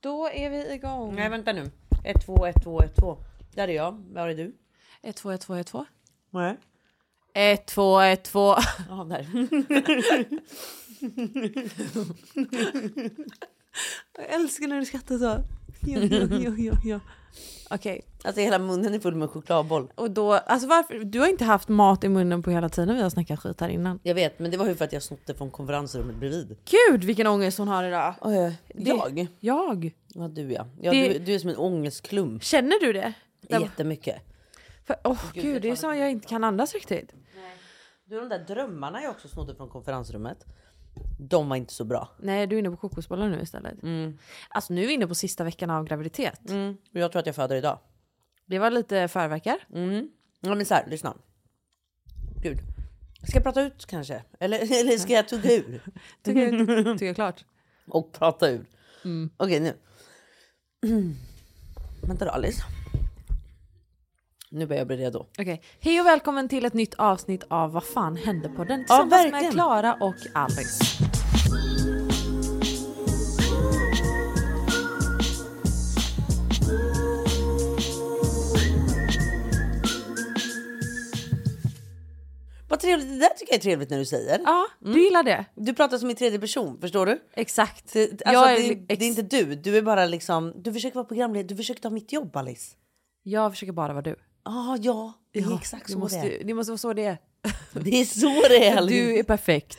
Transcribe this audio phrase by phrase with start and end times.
[0.00, 1.14] Då är vi igång.
[1.14, 1.70] Nej vänta nu.
[2.04, 3.18] 1, 2, 1, 2, 1, 2.
[3.54, 3.92] Där är jag.
[3.92, 4.56] Var är du?
[5.02, 5.84] 1, 2, 1, 2, 1, 2.
[6.30, 6.56] Nej.
[7.34, 8.54] 1, 2, 1, 2.
[8.88, 9.26] Ja, där.
[14.16, 15.42] Jag älskar när du skrattar så.
[15.80, 17.00] Jo, jo, jo, jo, jo.
[17.70, 19.92] Okej, Alltså hela munnen är full med chokladboll.
[19.94, 23.02] och då, alltså varför, du har inte haft mat i munnen på hela tiden vi
[23.02, 24.00] har snackat skit här innan.
[24.02, 26.56] Jag vet, men det var ju för att jag snott det från konferensrummet bredvid.
[26.88, 28.14] Gud vilken ångest hon har idag.
[28.26, 28.32] Uh,
[28.74, 29.26] Det- jag?
[29.40, 29.92] Jag?
[30.08, 30.66] Ja du ja.
[30.80, 32.44] ja Det- du, du är som en ångestklump.
[32.44, 33.12] Känner du det?
[33.48, 34.16] Jättemycket.
[34.86, 35.98] För, åh Gud, gud, det är det.
[35.98, 37.12] jag inte kan andas riktigt.
[38.04, 40.44] Du de där drömmarna jag också snodde från konferensrummet.
[41.18, 42.08] De var inte så bra.
[42.18, 43.74] Nej, du är inne på kokosbollar nu istället.
[44.48, 46.50] Alltså nu är vi inne på sista veckan av graviditet.
[46.50, 46.76] Mm.
[46.90, 47.78] Jag tror att jag föder idag.
[48.50, 49.56] Det var lite förverkar.
[49.74, 50.08] Mm.
[50.40, 51.16] Ja men så här, lyssna.
[52.42, 52.58] Gud.
[53.28, 54.22] Ska jag prata ut kanske?
[54.40, 55.82] Eller, eller ska jag tugga ur?
[56.22, 56.34] Jag,
[56.98, 57.44] tycker jag klart.
[57.86, 58.66] Och prata ur?
[59.04, 59.30] Mm.
[59.36, 59.74] Okej nu.
[60.86, 61.16] Mm.
[62.02, 62.62] Vänta då Alice.
[64.50, 65.26] Nu börjar jag bli redo.
[65.38, 69.10] Okej, hej och välkommen till ett nytt avsnitt av Vad fan hände på den tillsammans
[69.10, 69.52] med verkligen.
[69.52, 70.84] Klara och Alice.
[82.80, 84.40] Vad trevligt, det där tycker jag är trevligt när du säger.
[84.44, 85.44] Ja, du gillar det?
[85.54, 87.20] Du pratar som i tredje person, förstår du?
[87.34, 87.92] Exakt.
[87.92, 90.72] Det, alltså, Jag är det, li- det är inte du, du är bara liksom, du
[90.72, 92.76] försöker vara programledare, du försöker ta mitt jobb Alice.
[93.22, 94.16] Jag försöker bara vara du.
[94.42, 96.44] Ah, ja, det är Ja, exakt så måste, det är.
[96.44, 97.18] Det måste vara så det är.
[97.72, 98.94] Det är så det är Alice.
[99.04, 99.78] Du är perfekt.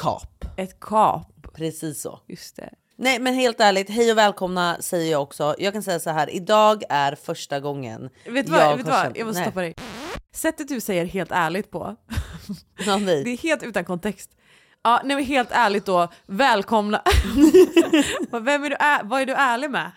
[0.00, 1.52] Kap, Ett kap.
[1.54, 2.20] precis så.
[2.28, 2.74] Just det.
[2.96, 5.54] Nej men helt ärligt, hej och välkomna säger jag också.
[5.58, 8.60] Jag kan säga så här, idag är första gången Vet du vad?
[8.62, 9.02] jag vet vad?
[9.02, 9.46] känt- Jag måste Nej.
[9.48, 9.74] stoppa dig.
[10.34, 11.96] Sättet du säger helt ärligt på.
[12.86, 13.24] Ja, nej.
[13.24, 14.30] Det är helt utan kontext.
[14.84, 17.02] Ja, nej men helt ärligt då, välkomna.
[18.32, 19.90] Vem är du, ä- vad är du ärlig med?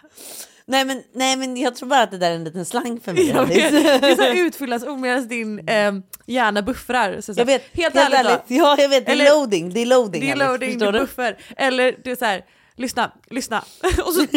[0.66, 3.14] Nej, men, nej men jag tror bara att det där är en liten slang för
[3.14, 3.28] mig.
[3.36, 5.94] Jag vet, det är så utfyllnadsord medan din eh,
[6.26, 7.22] hjärna buffrar.
[7.22, 8.56] Så Jag vet, helt, ärligt, då.
[8.56, 9.70] Ja jag vet, det är Eller- loading.
[9.74, 11.06] Det är loading, Det är Alice, loading, förstår det du?
[11.06, 11.38] buffer.
[11.58, 12.46] Eller du är så här,
[12.78, 13.64] lyssna, lyssna.
[14.06, 14.28] Och så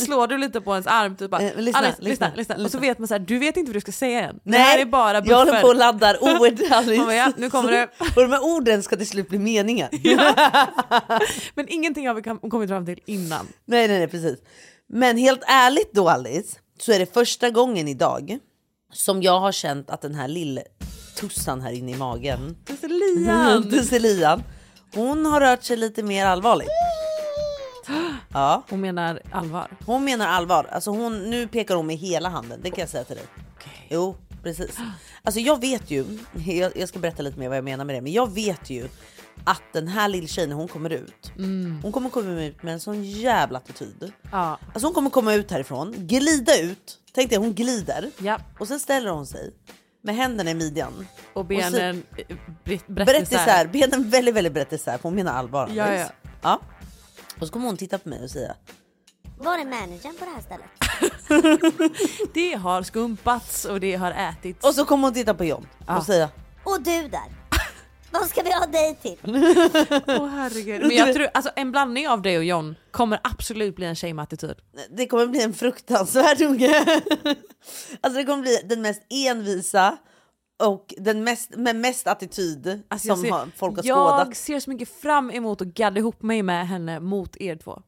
[0.00, 1.16] slår du lite på ens arm.
[1.16, 3.38] Typ bara, Eh, lyssna, Alice, lyssna, lyssna, lyssna, Och så vet man så här, du
[3.38, 4.34] vet inte vad du ska säga än.
[4.34, 5.36] Det Nej, här är bara jag buffer.
[5.36, 7.04] håller på och laddar ord Alice.
[7.04, 7.88] Bara, ja, nu kommer det.
[8.16, 9.88] Och de här orden ska till slut bli meningar.
[11.54, 13.46] Men ingenting har vi kommit fram till innan.
[13.64, 14.38] nej, nej, nej, precis.
[14.88, 18.38] Men helt ärligt då Alice, så är det första gången idag
[18.92, 20.60] som jag har känt att den här lilla
[21.20, 23.70] tussan här inne i magen, Det är Lian.
[23.70, 24.42] Tusselian,
[24.94, 26.68] hon har rört sig lite mer allvarligt.
[28.32, 29.68] Ja, Hon menar allvar.
[29.86, 30.66] hon menar allvar.
[30.72, 33.24] Alltså hon, nu pekar hon med hela handen, det kan jag säga till dig.
[33.88, 34.78] Jo, precis.
[35.22, 36.04] Alltså jag vet ju,
[36.46, 38.88] jag, jag ska berätta lite mer vad jag menar med det, men jag vet ju
[39.44, 41.32] att den här lilltjejen när hon kommer ut,
[41.82, 44.12] hon kommer komma ut med en sån jävla attityd.
[44.32, 44.58] Ja.
[44.72, 48.38] Alltså hon kommer komma ut härifrån, glida ut, tänk dig hon glider ja.
[48.58, 49.52] och sen ställer hon sig
[50.02, 51.06] med händerna i midjan.
[51.32, 52.02] Och benen
[52.64, 55.70] brett, brett, Brett isär, benen väldigt väldigt brett isär för hon menar allvar.
[55.74, 56.06] Ja, ja.
[56.42, 56.60] ja.
[57.40, 58.54] Och så kommer hon titta på mig och säga
[59.38, 60.70] Var är managern på det här stället?
[62.34, 64.64] Det har skumpats och det har ätits.
[64.66, 65.98] och så kommer hon titta på John Ja.
[65.98, 66.30] och säga
[66.64, 67.40] Och du där.
[68.12, 69.18] Vad ska vi ha dig till?
[70.06, 70.80] Åh herregud.
[70.80, 74.12] Men jag tror, alltså en blandning av dig och John kommer absolut bli en tjej
[74.12, 74.54] med attityd.
[74.90, 76.84] det kommer bli en fruktansvärd unge.
[78.00, 79.96] alltså det kommer bli den mest envisa
[80.60, 84.36] och den mest, med mest attityd Alltså jag som ser- har, folk har jag skådat.
[84.36, 87.82] ser så mycket fram emot att gadda ihop mig med henne mot er två.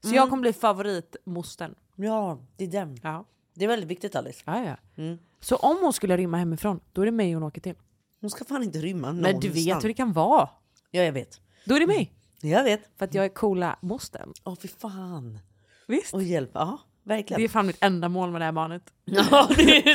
[0.00, 0.16] Så Mm.
[0.16, 1.74] jag kommer bli favoritmostern.
[1.96, 2.98] Ja, det är den.
[3.02, 3.24] Ja.
[3.54, 4.42] Det är väldigt viktigt Alice.
[4.44, 4.76] Ja, ja.
[5.02, 5.18] Mm.
[5.40, 7.74] Så om hon skulle rymma hemifrån, då är det mig hon åker till.
[8.20, 9.84] Hon ska fan inte rymma Men du vet någonstans.
[9.84, 10.48] hur det kan vara.
[10.90, 11.40] Ja, jag vet.
[11.64, 12.12] Då är det mig.
[12.40, 12.80] Jag vet.
[12.98, 14.32] För att jag är coola mostern.
[14.44, 15.38] Åh, fy fan.
[15.86, 16.14] Visst?
[16.14, 16.50] Och hjälp.
[16.54, 16.78] Ja,
[17.10, 17.40] verkligen.
[17.40, 18.82] Det är fan mitt enda mål med det här barnet.
[19.04, 19.48] Ja,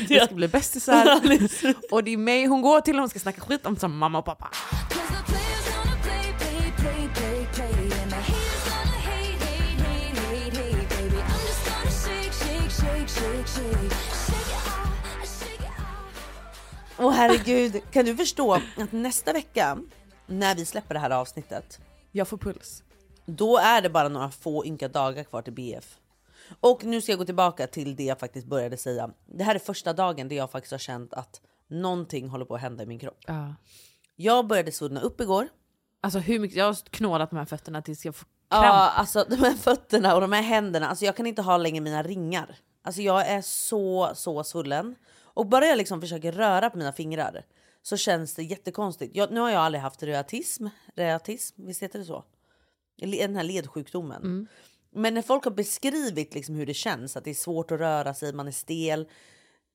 [0.07, 1.05] det ska bli bästisar.
[1.91, 4.19] och det är mig hon går till och hon ska snacka skit om som mamma
[4.19, 4.49] och pappa.
[16.99, 19.77] Åh herregud, kan du förstå att nästa vecka
[20.25, 21.79] när vi släpper det här avsnittet,
[22.11, 22.83] Jag får puls.
[23.25, 25.95] då är det bara några få ynka dagar kvar till BF.
[26.59, 29.09] Och nu ska jag gå tillbaka till det jag faktiskt började säga.
[29.25, 32.61] Det här är första dagen där jag faktiskt har känt att någonting håller på att
[32.61, 33.23] hända i min kropp.
[33.27, 33.55] Ja.
[34.15, 35.47] Jag började svullna upp igår.
[36.01, 38.65] Alltså hur mycket, jag har knådat de här fötterna tills jag får kramp.
[38.65, 40.87] Ja, alltså de här fötterna och de här händerna.
[40.89, 42.55] Alltså jag kan inte ha längre mina ringar.
[42.83, 44.95] Alltså jag är så, så svullen.
[45.21, 47.45] Och bara jag liksom försöker röra på mina fingrar
[47.81, 49.15] så känns det jättekonstigt.
[49.15, 50.67] Jag, nu har jag aldrig haft reumatism.
[50.95, 52.23] Reumatism, visst heter det så?
[52.97, 54.47] Den här ledsjukdomen.
[54.95, 58.13] Men när folk har beskrivit liksom hur det känns, att det är svårt att röra
[58.13, 59.09] sig, man är stel.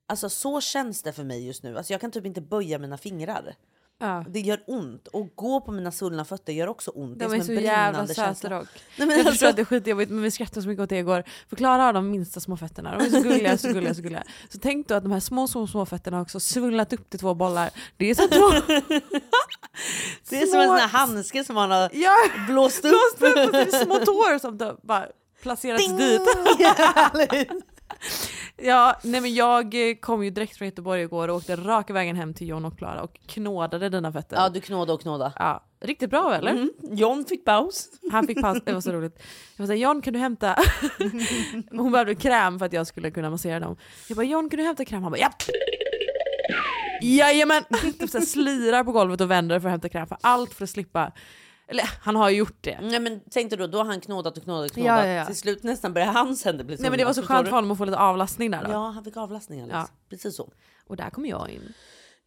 [0.07, 1.77] Alltså så känns det för mig just nu.
[1.77, 3.55] Alltså jag kan typ inte böja mina fingrar.
[4.03, 4.25] Ja.
[4.29, 5.09] Det gör ont.
[5.09, 7.19] Och gå på mina svullna fötter gör också ont.
[7.19, 8.69] Det De är, är som så en jävla brännande söta dock.
[8.99, 10.89] Nej, men jag alltså- förstår att det är skitjobbigt men vi skrattade så mycket åt
[10.89, 11.25] det igår.
[11.49, 14.23] För Klara har de minsta små fötterna, de är så gulliga, så gulliga, så gulliga.
[14.49, 17.21] Så tänk då att de här små, små, små fötterna har också svullnat upp till
[17.21, 17.71] två bollar.
[17.97, 18.75] Det är så två...
[20.31, 22.17] Det är som en sån här handske som man har Ja,
[22.49, 22.91] blåst upp.
[22.91, 25.07] blåst upp och så är det små tår som bara
[25.43, 25.97] placerats Ding!
[25.97, 26.21] dit.
[28.63, 32.17] Ja, nej men jag eh, kom ju direkt från Göteborg igår och åkte raka vägen
[32.17, 34.37] hem till John och Klara och knådade dina fötter.
[34.37, 35.33] ja, du knåda och knåda.
[35.37, 36.51] Ja, riktigt bra eller?
[36.51, 36.71] Mm.
[36.83, 37.89] John fick paus.
[38.13, 39.23] Han fick paus, det var så roligt.
[39.57, 40.57] Jag var såhär, John kan du hämta...
[41.71, 43.77] Hon behövde kräm för att jag skulle kunna massera dem.
[44.09, 45.03] Jag bara, John kan du hämta kräm?
[45.03, 45.31] Han bara, ja!
[47.03, 47.63] Jajamän!
[47.99, 51.13] Typ slirar på golvet och vänder för att hämta kräm för allt för att slippa...
[51.71, 52.79] Eller han har ju gjort det.
[52.81, 54.97] Nej, men tänk dig då, då har han knådat och knådat och knådat.
[54.97, 55.27] Ja, ja, ja.
[55.27, 57.71] Till slut nästan börjar hans händer bli Nej men det var så skönt för honom
[57.71, 58.71] att få lite avlastning där då.
[58.71, 59.77] Ja, han fick avlastning Alice.
[59.77, 59.89] Ja.
[60.09, 60.53] Precis så.
[60.87, 61.73] Och där kommer jag in.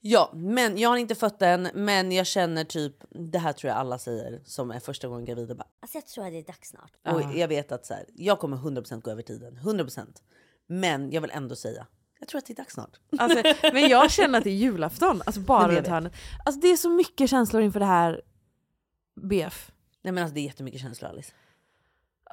[0.05, 3.79] Ja, men jag har inte fött än, men jag känner typ, det här tror jag
[3.79, 5.55] alla säger som är första gången gravida.
[5.55, 6.91] Bara, Alltså jag tror att det är dags snart.
[7.07, 10.07] Och jag vet att så här, jag kommer 100% gå över tiden, 100%.
[10.67, 11.87] Men jag vill ändå säga,
[12.19, 12.99] jag tror att det är dags snart.
[13.17, 16.13] Alltså, men jag känner att det är julafton, alltså bara runt hörnet.
[16.45, 18.21] Alltså det är så mycket känslor inför det här
[19.15, 19.71] BF.
[20.01, 21.33] Nej men alltså det är jättemycket känslor Alice.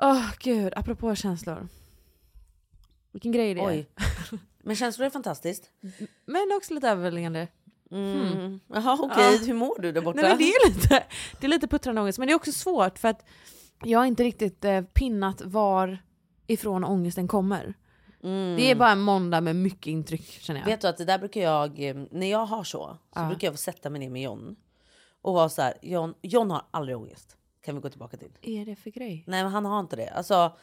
[0.02, 1.68] Åh gud, apropå känslor.
[3.12, 3.66] Vilken grej det är.
[3.66, 3.88] Oj.
[4.62, 5.70] Men känslor är fantastiskt.
[6.26, 7.48] Men också lite överväldigande.
[7.90, 8.60] Mm.
[8.66, 10.20] Jaha okej, hur mår du där borta?
[10.20, 11.04] Nej, men det, är lite,
[11.40, 13.24] det är lite puttrande ångest, men det är också svårt för att
[13.84, 15.98] jag har inte riktigt eh, pinnat var
[16.46, 17.74] ifrån ångesten kommer.
[18.56, 20.66] Det är bara en måndag med mycket intryck känner jag.
[20.66, 23.26] Vet du att det där brukar jag, eh, när jag har så, så Ja.
[23.26, 24.56] brukar jag få sätta mig ner med John.
[25.22, 27.36] Och vara så här, John, John har aldrig ångest.
[27.64, 28.32] Kan vi gå tillbaka till.
[28.42, 29.24] är det för grej?
[29.26, 30.08] Nej men han har inte det.
[30.08, 30.56] Alltså,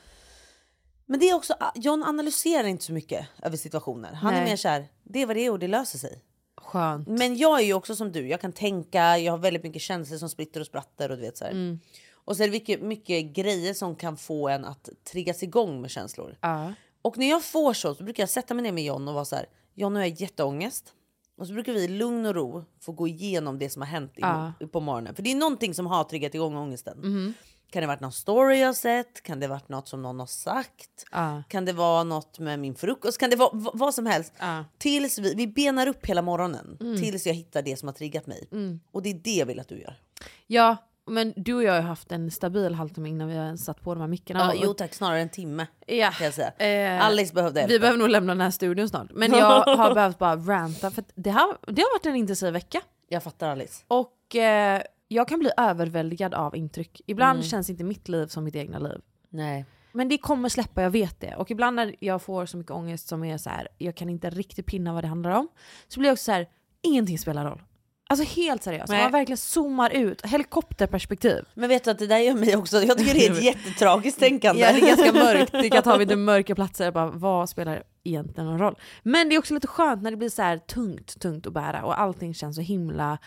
[1.06, 4.14] men det är också, John analyserar inte så mycket över situationer.
[4.14, 4.50] Han är Nej.
[4.50, 6.22] mer så här, det är vad det är och det löser sig.
[6.58, 7.08] Skönt.
[7.08, 10.18] Men jag är ju också som du, jag kan tänka, jag har väldigt mycket känslor
[10.18, 11.46] som splitter och spratter och du vet så.
[11.46, 11.80] Mm.
[12.14, 15.92] Och så är det mycket, mycket grejer som kan få en att triggas igång med
[15.92, 16.38] känslor.
[16.42, 16.74] Ja.
[17.02, 19.26] Och när jag får så, så brukar jag sätta mig ner med John och vara
[19.26, 20.94] så här, John nu har jag jätteångest.
[21.38, 24.12] Och så brukar vi i lugn och ro få gå igenom det som har hänt
[24.18, 24.54] i, Ja.
[24.72, 25.16] på morgonen.
[25.16, 26.98] För det är någonting som har triggat igång ångesten.
[27.00, 27.34] Mhm.
[27.72, 29.24] Kan det varit någon story jag sett?
[29.24, 31.06] Kan det varit något som någon har sagt?
[31.12, 31.44] Ja.
[31.50, 33.18] Kan det vara något med min frukost?
[33.18, 34.34] Kan det vara vad som helst?
[34.40, 34.66] Ja.
[34.78, 36.78] Tills vi, vi benar upp hela morgonen.
[36.82, 36.98] Mm.
[36.98, 38.48] Tills jag hittar det som har triggat mig.
[38.92, 40.00] Och det är det jag vill att du gör.
[40.48, 43.94] ja, men du och jag har haft en stabil halvtimme innan vi har satt på
[43.94, 44.40] de här mickarna.
[44.40, 45.68] Ja, jo tack, snarare en timme.
[45.88, 46.12] ja.
[46.12, 46.98] Kan jag säga.
[46.98, 47.72] Eh, Alice behövde hjälp.
[47.72, 49.08] Vi behöver nog lämna den här studion snart.
[49.14, 52.82] Men jag har behövt bara ranta för det, har, det har varit en intensiv vecka.
[53.08, 53.84] Jag fattar Alice.
[53.88, 57.02] Och eh, jag kan bli överväldigad av intryck.
[57.06, 59.02] Ibland känns inte mitt liv som mitt egna liv.
[59.30, 59.66] Nej.
[59.92, 61.36] Men det kommer släppa, jag vet det.
[61.36, 64.30] Och ibland när jag får så mycket ångest som är så här, jag kan inte
[64.30, 65.48] riktigt pinna vad det handlar om.
[65.88, 66.48] Så blir jag också så här,
[66.82, 67.62] ingenting spelar roll.
[68.10, 69.04] Alltså helt seriöst, Nej.
[69.04, 71.46] man verkligen zoomar ut, helikopterperspektiv.
[71.54, 74.20] Men vet du att det där gör mig också, jag tycker det är ett jättetragiskt
[74.20, 74.62] tänkande.
[74.62, 78.50] Ja, det är ganska mörkt, det kan ta vid mörka platser, bara, vad spelar egentligen
[78.50, 78.76] någon roll?
[79.04, 81.84] Men det är också lite skönt när det blir så här tungt, tungt att bära
[81.84, 83.18] och allting känns så himla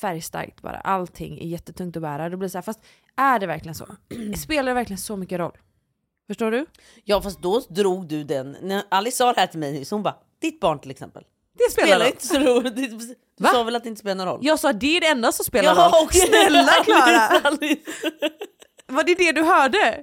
[0.00, 0.76] färgstarkt bara.
[0.76, 2.28] Allting är jättetungt att bära.
[2.28, 2.80] Det blir så här, fast
[3.16, 3.86] är det verkligen så?
[4.36, 5.56] Spelar det verkligen så mycket roll?
[6.26, 6.66] Förstår du?
[7.04, 10.02] Ja fast då drog du den, när Alice sa det här till mig nyss, hon
[10.02, 11.24] bara ditt barn till exempel.
[11.58, 13.18] Det spelar Spelar inte så roligt.
[13.42, 13.52] Du Va?
[13.54, 14.38] sa väl att det inte spelar någon roll?
[14.42, 16.04] Jag sa det är det enda som spelar Ja, roll.
[16.04, 16.20] okej.
[16.20, 17.40] Snälla Klara!
[18.86, 19.98] Var det det du hörde?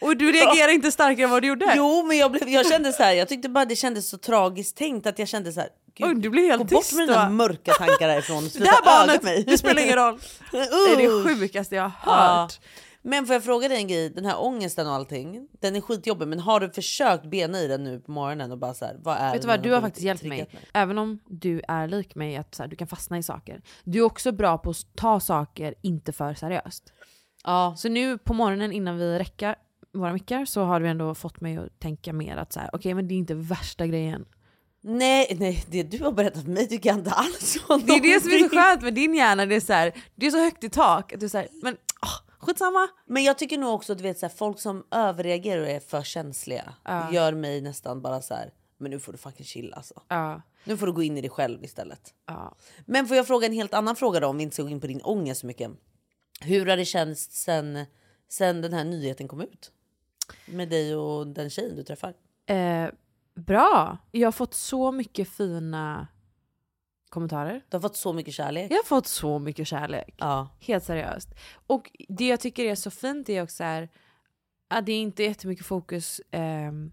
[0.00, 1.72] Och du reagerar inte starkare än vad du gjorde?
[1.76, 4.76] Jo men jag, blev, jag kände så här, jag tyckte bara det kändes så tragiskt
[4.76, 5.68] tänkt att jag kände så här.
[5.98, 8.44] Gud, Oj, du blev helt gå bort med dina mörka tankar härifrån.
[8.44, 9.44] Det Sluta här öga barnet, mig.
[9.46, 10.18] det spelar ingen roll.
[10.52, 12.48] Det är det sjukaste jag har Ja.
[13.02, 16.28] Men får jag fråga dig en grej, den här ångesten och allting, den är skitjobbig
[16.28, 19.16] men har du försökt bena i den nu på morgonen och bara så här, vad
[19.16, 20.46] är Vet du vad, du har faktiskt hjälpt mig.
[20.46, 23.62] triggat Även om du är lik mig, att så här, du kan fastna i saker.
[23.84, 26.92] Du är också bra på att ta saker inte för seriöst.
[27.44, 29.56] Ja, Så nu på morgonen innan vi räcker
[29.92, 32.94] våra mickar så har du ändå fått mig att tänka mer att så här, okej
[32.94, 34.24] men det är inte värsta grejen.
[34.82, 38.14] nej, nej, det du har berättat för mig tycker jag inte alls var Det är
[38.14, 40.38] det som är så skönt med din hjärna, det är så, här, det är så
[40.38, 41.12] högt i tak.
[41.12, 42.88] Att du här, men oh, skitsamma.
[43.06, 45.80] Men jag tycker nog också att du vet, så här, folk som överreagerar och är
[45.80, 47.12] för känsliga Ja.
[47.12, 48.52] gör mig nästan bara så här.
[48.78, 50.02] men nu får du fucking chilla alltså.
[50.08, 52.14] Ja, Nu får du gå in i dig själv istället.
[52.26, 52.54] ja.
[52.86, 54.80] Men får jag fråga en helt annan fråga då om vi inte ska gå in
[54.80, 55.70] på din ångest så mycket.
[56.40, 57.84] Hur har det känts sen,
[58.28, 59.72] sen den här nyheten kom ut?
[60.46, 62.14] Med dig och den tjejen du träffar.
[62.46, 62.88] Eh,
[63.34, 63.98] bra.
[64.10, 66.08] Jag har fått så mycket fina
[67.10, 67.62] kommentarer.
[67.68, 68.72] Du har fått så mycket kärlek.
[68.72, 70.14] Jag har fått så mycket kärlek.
[70.18, 70.48] Ja.
[70.60, 71.28] Helt seriöst.
[71.66, 73.88] Och det jag tycker är så fint är också här,
[74.72, 76.92] Ja, det är inte jättemycket fokus ehm,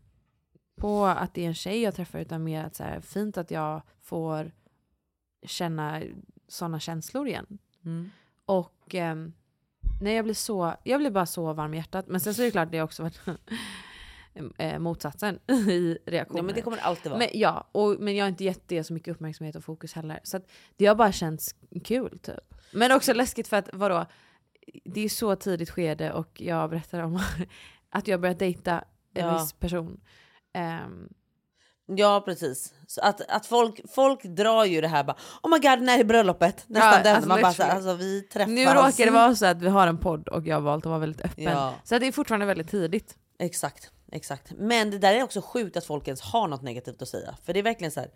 [0.75, 3.51] på att det är en tjej jag träffar utan mer att så här, fint att
[3.51, 4.51] jag får
[5.45, 6.01] känna
[6.47, 7.57] sådana känslor igen.
[7.85, 8.09] Mm.
[8.45, 9.33] Och ehm,
[10.01, 12.07] nej, jag blir så, jag blir bara så varm i hjärtat.
[12.07, 13.19] Men sen så är det klart det har också varit
[14.57, 16.39] eh, motsatsen i reaktioner.
[16.39, 17.19] Ja men det kommer det alltid vara.
[17.19, 20.19] Men, ja, och, men jag har inte gett det så mycket uppmärksamhet och fokus heller.
[20.23, 20.43] Så att
[20.75, 22.53] det har bara känts kul typ.
[22.71, 24.05] Men också läskigt för att vadå,
[24.85, 27.19] det är så tidigt skede och jag berättar om
[27.89, 29.37] att jag börjat dejta en Ja.
[29.41, 29.99] viss person.
[30.53, 31.09] Ehm,
[31.89, 32.73] Ja precis.
[32.87, 36.03] Så att, att folk, folk drar ju det här bara oh my god när är
[36.03, 36.65] bröllopet?
[36.67, 37.15] Nästan Ja, den.
[37.15, 38.49] alltså, Man bara så alltså vi träffas.
[38.49, 40.89] nu råkar det vara så att vi har en podd och jag har valt att
[40.89, 41.43] vara väldigt öppen.
[41.43, 41.73] Ja.
[41.83, 43.15] Så det är fortfarande väldigt tidigt.
[43.39, 44.51] Exakt, exakt.
[44.57, 47.37] Men det där är också sjukt att folk ens har något negativt att säga.
[47.45, 48.09] För det är verkligen så här.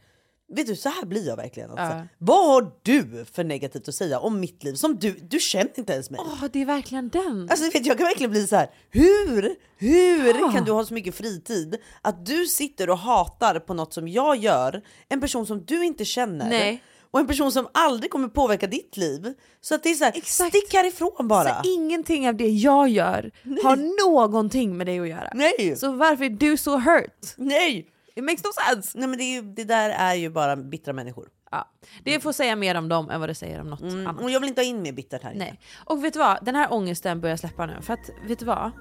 [0.53, 1.69] Vet du, så här blir jag verkligen.
[1.69, 1.97] Alltså.
[1.97, 2.03] Ja.
[2.17, 4.73] Vad har du för negativt att säga om mitt liv?
[4.73, 6.19] Som du, du känner inte ens mig.
[6.23, 7.47] Åh, det är verkligen den!
[7.49, 8.69] Alltså, vet, jag kan verkligen bli så här.
[8.89, 10.51] Hur, hur Ja.
[10.51, 14.37] kan du ha så mycket fritid att du sitter och hatar på något som jag
[14.37, 16.83] gör, en person som du inte känner Nej.
[17.11, 19.33] Och en person som aldrig kommer påverka ditt liv.
[19.61, 20.49] Så att det är så här, Exakt.
[20.55, 21.63] stick härifrån bara.
[21.63, 23.31] Så ingenting av det jag gör
[23.63, 23.75] har
[24.07, 25.31] någonting med det att göra.
[25.33, 27.33] Nej, Så varför är du så hurt?
[27.37, 27.87] nej.
[28.15, 28.97] It makes no sense!
[28.97, 31.27] Nej men det, är ju, det där är ju bara bittra människor.
[31.51, 31.69] Ja,
[32.03, 34.07] det får säga mer om dem än vad det säger om något Mm.
[34.07, 34.23] annat.
[34.23, 35.43] Och jag vill inte ha in mer bittert här inne.
[35.43, 35.59] Nej.
[35.85, 36.45] Och vet du vad?
[36.45, 37.73] Den här ångesten börjar släppa nu.
[37.81, 38.71] För att, vet du vad?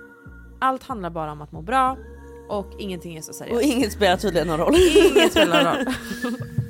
[0.60, 1.96] Allt handlar bara om att må bra
[2.48, 3.64] och ingenting är så Och seriöst.
[3.64, 4.74] inget spelar tydligen någon roll.
[5.14, 5.94] Inget spelar någon roll.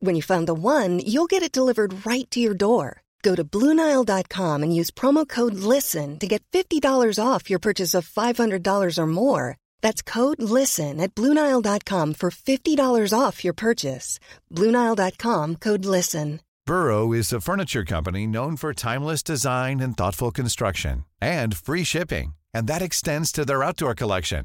[0.00, 3.02] When you find the one, you'll get it delivered right to your door.
[3.22, 8.08] Go to Bluenile.com and use promo code LISTEN to get $50 off your purchase of
[8.08, 9.56] $500 or more.
[9.82, 14.20] That's code LISTEN at Bluenile.com for $50 off your purchase.
[14.54, 16.40] Bluenile.com code LISTEN.
[16.66, 22.34] Burrow is a furniture company known for timeless design and thoughtful construction and free shipping,
[22.52, 24.44] and that extends to their outdoor collection.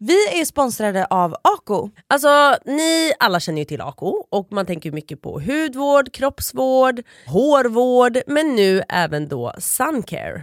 [0.00, 1.90] Vi är sponsrade av Ako.
[2.06, 8.18] Alltså ni alla känner ju till Ako och man tänker mycket på hudvård, kroppsvård, hårvård
[8.26, 10.42] men nu även då suncare.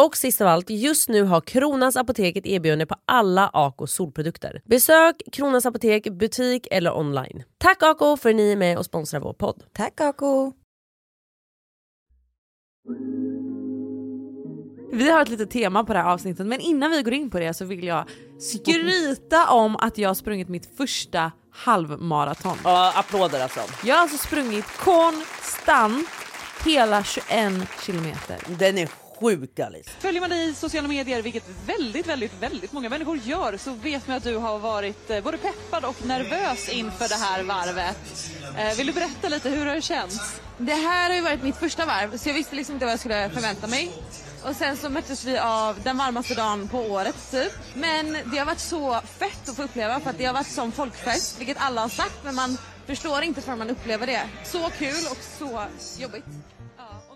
[0.00, 4.62] Och sist av allt, just nu har Kronans Apotek ett erbjudande på alla Ako solprodukter.
[4.64, 7.42] Besök Kronans Apotek, butik eller online.
[7.58, 9.62] Tack Ako för att ni är med och sponsrar vår podd.
[9.72, 10.52] Tack Ako!
[14.92, 17.38] Vi har ett litet tema på det här avsnittet men innan vi går in på
[17.38, 18.08] det så vill jag
[18.40, 22.56] skryta om att jag har sprungit mitt första halvmaraton.
[22.64, 23.60] Ja, applåder alltså.
[23.84, 26.08] Jag har alltså sprungit konstant
[26.64, 27.24] hela 21
[27.82, 28.38] kilometer.
[28.58, 28.88] Den är
[29.20, 29.90] sjuk Alice.
[29.98, 34.08] Följer man dig i sociala medier, vilket väldigt, väldigt, väldigt många människor gör, så vet
[34.08, 38.30] man att du har varit eh, både peppad och nervös inför det här varvet.
[38.58, 40.40] Eh, Vill du berätta lite, hur har det känts?
[40.58, 43.00] Det här har ju varit mitt första varv så jag visste liksom inte vad jag
[43.00, 43.92] skulle förvänta mig.
[44.44, 47.52] Och sen så möttes vi av den varmaste dagen på året typ.
[47.74, 50.72] Men det har varit så fett att få uppleva för att det har varit som
[50.72, 54.28] folkfest, vilket alla har sagt men man förstår inte förrän man upplever det.
[54.44, 55.64] Så kul och så
[55.98, 56.24] jobbigt.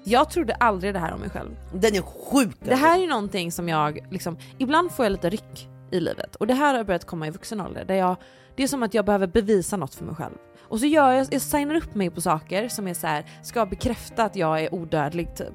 [0.04, 1.56] Jag trodde aldrig det här om mig själv.
[1.72, 2.56] Den är sjuk.
[2.60, 6.36] Det här är ju någonting som jag liksom, ibland får jag lite ryck i livet
[6.36, 8.16] och det här har börjat komma i vuxen ålder där jag,
[8.56, 10.34] det är som att jag behöver bevisa något för mig själv.
[10.68, 13.66] Och så gör jag, jag signar upp mig på saker som är så här, ska
[13.66, 15.52] bekräfta att jag är odödlig typ.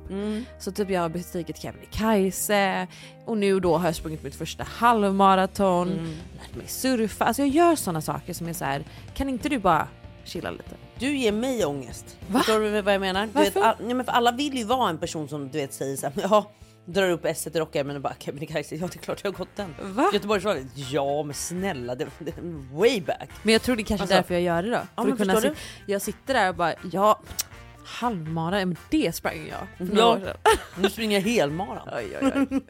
[0.60, 2.88] Så typ jag har bestigit Kebnekaise
[3.26, 5.90] och nu då har jag sprungit mitt första halvmaraton,
[6.38, 7.26] lärt mig surfa.
[7.26, 8.84] Alltså jag gör sådana saker som är så här,
[9.14, 9.88] kan inte du bara
[10.24, 10.76] chilla lite?
[11.00, 12.18] Du ger mig ångest.
[12.28, 12.40] Va?
[12.40, 13.22] Förstår du vad jag menar?
[13.26, 13.70] Du vet, Varför?
[13.70, 16.14] all, ja, men för alla vill ju vara en person som du vet säger såhär,
[16.30, 16.52] ja,
[16.86, 19.56] drar upp S i rockärmen och bara Kebnekaise, ja det är klart jag har gått
[19.56, 19.76] den.
[19.82, 20.10] Va?
[20.14, 22.34] Göteborgsvarvet, ja men snälla, det, det
[22.74, 23.30] way back.
[23.44, 24.80] Men jag tror det är kanske Alltså- därför jag gör det då.
[24.96, 27.20] Ja, För att kunna sit- jag sitter där och bara, ja
[27.86, 30.20] halvmara, men det sprang jag för Ja.
[30.82, 31.90] Nu springer jag helmaran.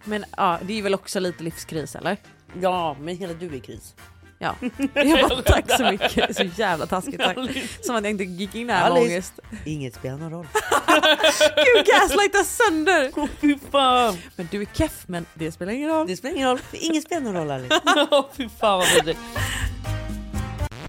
[0.04, 2.18] Men ja, det är väl också lite livskris eller?
[2.62, 3.96] Ja, men hela du är i kris.
[4.40, 4.56] Ja.
[4.94, 7.38] Jag bara, tack så mycket, så jävla taskigt tack.
[7.82, 9.34] Som att jag inte gick in här med ångest.
[9.66, 10.48] Inget spelar någon roll.
[11.56, 13.12] Gud gaslightas sönder!
[13.16, 14.18] Åh fy fan.
[14.36, 16.08] Men du är keff men det spelar ingen roll.
[16.08, 17.82] Det spelar ingen roll, inget spelar någon roll Alice.
[18.12, 19.20] Åh fy fan vad vidrigt.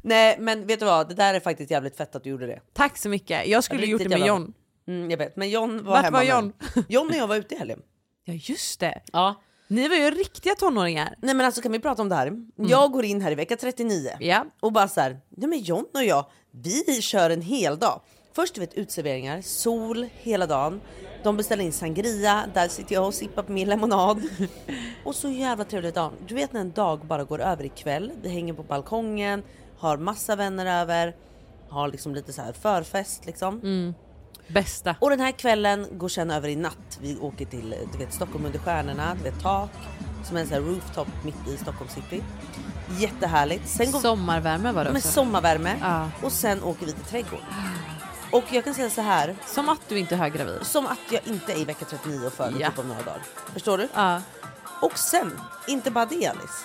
[0.02, 2.60] Nej men vet du vad, det där är faktiskt jävligt fett att du gjorde det.
[2.72, 3.46] Tack så mycket.
[3.46, 4.52] Jag skulle gjort det med John.
[4.88, 6.30] Mm, jag vet, men John var Vart hemma var nu.
[6.30, 6.52] John?
[6.88, 7.82] John och jag var ute i helgen.
[8.24, 9.00] Ja just det.
[9.12, 9.34] Ja.
[9.68, 11.14] Ni var ju riktiga tonåringar.
[11.22, 12.32] Nej men alltså kan vi prata om det här?
[12.56, 14.44] Jag går in här i vecka 39 Ja.
[14.60, 18.00] och bara så här, nej men John och jag, vi kör en hel dag.
[18.32, 20.80] Först du vet utserveringar, sol hela dagen.
[21.22, 24.22] De beställer in sangria, där sitter jag och sippar på min lemonad.
[25.04, 26.12] och så jävla trevlig dag.
[26.28, 28.12] Du vet när en dag bara går över i kväll.
[28.22, 29.42] Vi hänger på balkongen,
[29.78, 31.16] har massa vänner över,
[31.68, 33.60] har liksom lite så här förfest liksom.
[34.48, 34.94] Bästa.
[35.00, 36.98] Och den här kvällen går sen över i natt.
[37.00, 39.70] Vi åker till du vet, Stockholm under stjärnorna, du vet tak
[40.24, 42.22] som är en sån här rooftop mitt i Stockholm city.
[42.98, 43.68] Jättehärligt.
[43.68, 45.08] Sen går Sommarvärme var det med också.
[45.12, 46.10] sommarvärme Ja.
[46.22, 47.44] och sen åker vi till trädgården.
[48.32, 50.58] Och jag kan säga så här, Som att du inte är höggravid.
[50.62, 52.68] som att jag inte är i vecka 39 och föder Ja.
[52.70, 53.22] typ om några dagar.
[53.52, 53.88] Förstår du?
[53.94, 54.20] Ja.
[54.82, 56.64] Och sen, inte bara det Alice.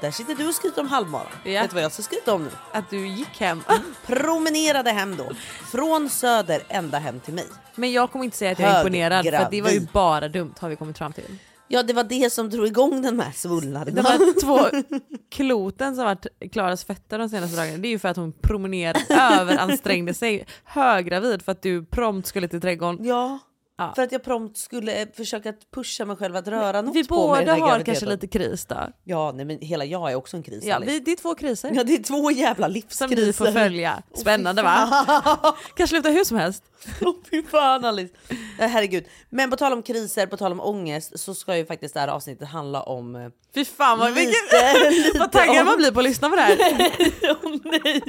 [0.00, 1.26] Där sitter du och skryter om halvmaran.
[1.44, 1.60] Ja.
[1.62, 2.50] Vet du vad jag ska skryta om nu?
[2.72, 3.62] Att du gick hem.
[4.06, 5.30] Promenerade hem då.
[5.72, 7.46] Från söder ända hem till mig.
[7.74, 10.54] Men jag kommer inte säga att jag är imponerad för det var ju bara dumt
[10.60, 11.38] har vi kommit fram till.
[11.68, 13.94] Ja det var det som drog igång den här svullnaden.
[13.94, 14.82] De här två
[15.30, 19.00] kloten som varit Klaras fötter de senaste dagarna, det är ju för att hon promenerade,
[19.10, 23.04] överansträngde sig, höggravid för att du prompt skulle till trädgården.
[23.04, 23.38] Ja,
[23.78, 23.92] Ja.
[23.94, 27.32] för att jag prompt skulle eh, försöka pusha mig själv att röra något Vi på
[27.34, 28.76] mig den båda har kanske lite kris då.
[29.04, 30.64] Ja, nej, men hela jag är också en kris.
[30.64, 33.16] Ja, vi, det är två kriser ja, det är två jävla som livskriser.
[33.16, 34.02] vi får följa.
[34.14, 35.56] Spännande va?
[35.76, 36.62] Kan sluta hur som helst.
[37.00, 38.14] Åh, Fy fan Alice.
[38.58, 39.04] Herregud.
[39.30, 42.08] Men på tal om kriser, på tal om ångest så ska ju faktiskt det här
[42.08, 43.16] avsnittet handla om...
[43.16, 46.28] eh, Fy fan vad, Lite, vilken, lite vad taggad om- man blir på att lyssna
[46.30, 46.56] på det här.
[47.44, 48.02] Åh, nej.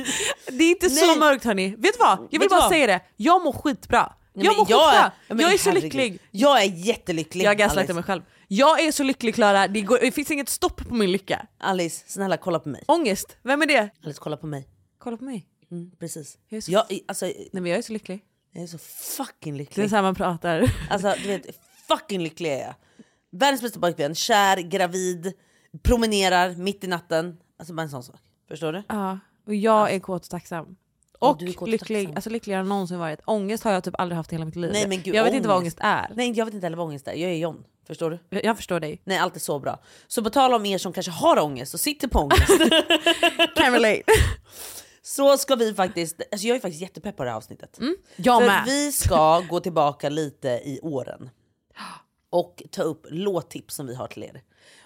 [0.47, 1.17] Det är inte så Nej.
[1.19, 1.69] mörkt hörni.
[1.69, 2.17] Vet du vad?
[2.19, 2.69] Jag vill Vet bara vad?
[2.69, 3.01] säga det.
[3.17, 4.13] Jag mår skitbra.
[4.37, 5.11] Nej, jag mår skitbra.
[5.27, 6.19] ja, men jag är så lycklig.
[6.31, 7.45] Jag är jättelycklig.
[7.45, 8.21] Jag gaslightar mig själv.
[8.47, 11.47] Jag är så lycklig Klara, det, går- det finns inget stopp på min lycka.
[11.57, 12.83] Alice, snälla kolla på mig.
[12.87, 13.89] Ångest, vem är det?
[14.03, 14.67] Alice, kolla på mig.
[14.97, 15.47] Kolla på mig.
[15.71, 16.37] Mm, precis.
[16.49, 18.19] Jag är så- Jag, alltså, Nej men jag är så lycklig.
[18.51, 19.89] jag är så fucking Det är lycklig.
[19.89, 20.71] så här man pratar.
[20.89, 21.45] Alltså du vet,
[21.87, 22.75] fucking lycklig är jag.
[23.31, 25.33] Världens bästa pojkvän, kär, gravid,
[25.83, 27.37] promenerar mitt i natten.
[27.59, 28.19] Alltså bara en sån sak.
[28.47, 28.83] Förstår du?
[28.87, 30.75] Ja, och jag är kåt och tacksam.
[31.19, 33.19] Och lycklig, alltså lyckligare än någonsin varit.
[33.25, 34.71] Ångest har jag typ aldrig haft i hela mitt liv.
[34.73, 35.77] Nej, men gud, jag vet inte vad ångest.
[35.81, 36.15] ångest är.
[36.15, 37.63] Nej jag vet inte heller vad ångest är, jag är John.
[37.87, 38.19] Förstår du?
[38.29, 39.01] Jag, jag förstår dig.
[39.03, 39.79] Nej allt är så bra.
[40.07, 42.47] Så på tal om er som kanske har ångest och sitter på ångest.
[43.55, 44.03] Can relate.
[45.01, 47.79] så ska vi faktiskt, alltså jag är faktiskt jättepepp på det här avsnittet.
[48.15, 48.63] Jag För med.
[48.65, 51.29] vi ska gå tillbaka lite i åren.
[52.29, 54.41] Och ta upp låttips som vi har till er.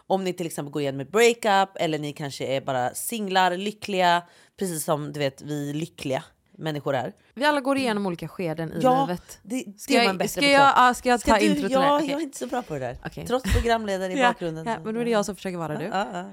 [0.07, 4.23] Om ni till exempel går igenom ett breakup eller ni kanske är bara singlar, lyckliga,
[4.61, 6.23] precis som du vet vi lyckliga
[6.57, 7.13] människor är.
[7.33, 9.39] Vi alla går igenom olika skeden i Ja, livet.
[9.43, 11.95] det, Ska det var jag- ska jag- ja, ska jag ta du, intro till ja?
[11.97, 12.09] Okej.
[12.11, 12.97] Jag är inte så bra på det där.
[13.05, 13.27] Okej.
[13.27, 14.65] Trots programledare i Ja, bakgrunden.
[14.67, 15.85] Ja, men då är det jag som försöker vara du.
[15.85, 16.25] Ja, ja.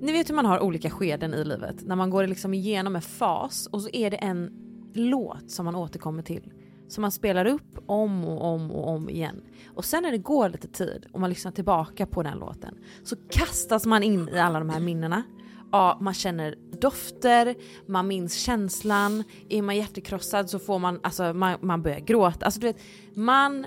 [0.00, 1.76] Ni vet hur man har olika skeden i livet.
[1.86, 4.50] När man går liksom igenom en fas och så är det en
[4.94, 6.52] låt som man återkommer till.
[6.88, 9.42] Som man spelar upp om och om och om igen.
[9.74, 13.16] Och sen när det går lite tid och man lyssnar tillbaka på den låten så
[13.30, 15.22] kastas man in i alla de här minnena.
[15.72, 17.54] Ja, man känner dofter,
[17.86, 19.24] man minns känslan.
[19.48, 22.44] Är man hjärtekrossad så får man, alltså man, man börjar gråta.
[22.44, 22.80] Alltså du vet,
[23.14, 23.66] man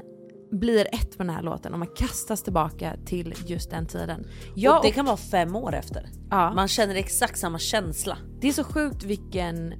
[0.51, 4.27] blir ett med den här låten och man kastas tillbaka till just den tiden.
[4.55, 6.09] Jag och det kan vara fem år efter.
[6.29, 6.53] Ja.
[6.53, 8.17] Man känner exakt samma känsla.
[8.41, 9.73] Det är så sjukt vilken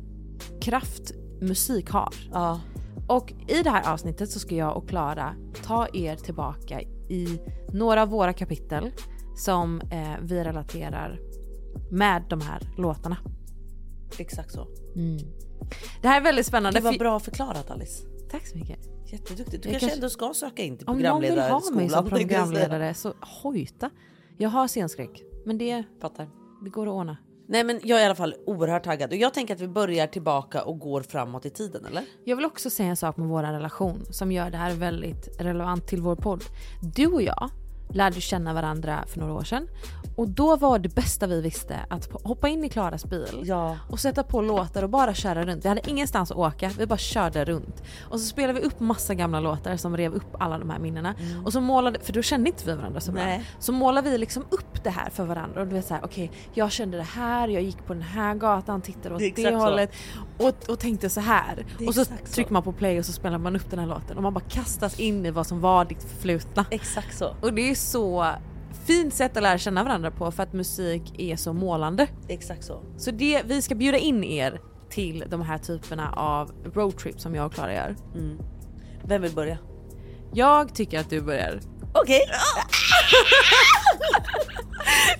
[0.62, 1.12] kraft
[1.42, 2.14] musik har.
[2.32, 2.62] Ja.
[3.08, 7.40] Och i det här avsnittet så ska jag och Klara ta er tillbaka i
[7.74, 8.92] några av våra kapitel
[9.36, 11.20] som eh, vi relaterar
[11.92, 13.18] med de här låtarna.
[14.18, 14.68] Exakt så.
[16.02, 16.80] Det här är väldigt spännande.
[16.80, 18.04] Det var bra förklarat Alice.
[18.32, 18.80] Tack så mycket.
[19.06, 19.62] Jätteduktig.
[19.62, 21.90] Du Jag kanske, ändå ska söka in till Om någon vill ha mig programledarskolan.
[21.90, 23.90] som programledare så hojta.
[24.38, 25.24] Jag har scenskräck.
[25.46, 26.30] Men det, Fattar.
[26.64, 27.18] det går att ordna.
[27.48, 30.08] Nej men jag är i alla fall oerhört taggad och jag tänker att vi börjar
[30.08, 32.04] tillbaka och går framåt i tiden eller?
[32.24, 35.88] Jag vill också säga en sak med vår relation som gör det här väldigt relevant
[35.88, 36.44] till vår podd.
[36.96, 37.50] Du och jag
[37.90, 39.68] lärde känna varandra för några år sedan
[40.16, 43.78] och då var det bästa vi visste att hoppa in i Klaras bil Ja.
[43.90, 45.66] och sätta på låtar och bara köra runt.
[45.66, 47.84] Vi hade ingenstans att åka, vi bara körde runt.
[48.10, 51.16] Och så spelade vi upp massa gamla låtar som rev upp alla de här minnena.
[51.46, 53.24] Och så målade, för då kände inte vi varandra så bra.
[53.24, 53.44] Nej.
[53.60, 56.72] Så målade vi liksom upp det här för varandra och du vet såhär okej jag
[56.72, 59.92] kände det här, jag gick på den här gatan, tittade åt Det det, hållet
[60.38, 61.66] och, och tänkte så här.
[61.88, 62.06] Och så.
[62.06, 64.44] trycker man på play och så spelar man upp den här låten och man bara
[64.50, 66.66] kastas in i vad som var ditt förflutna.
[66.72, 67.36] Exakt så.
[67.42, 68.28] Och det är så
[68.86, 72.08] fint sätt att lära känna varandra på för att musik är så målande.
[72.28, 72.82] Exakt så.
[72.98, 77.46] Så det, vi ska bjuda in er till de här typerna av roadtrip som jag
[77.46, 77.96] och Klara gör.
[79.04, 79.58] Vem vill börja?
[80.34, 81.60] Jag tycker att du börjar.
[81.94, 82.22] Okej.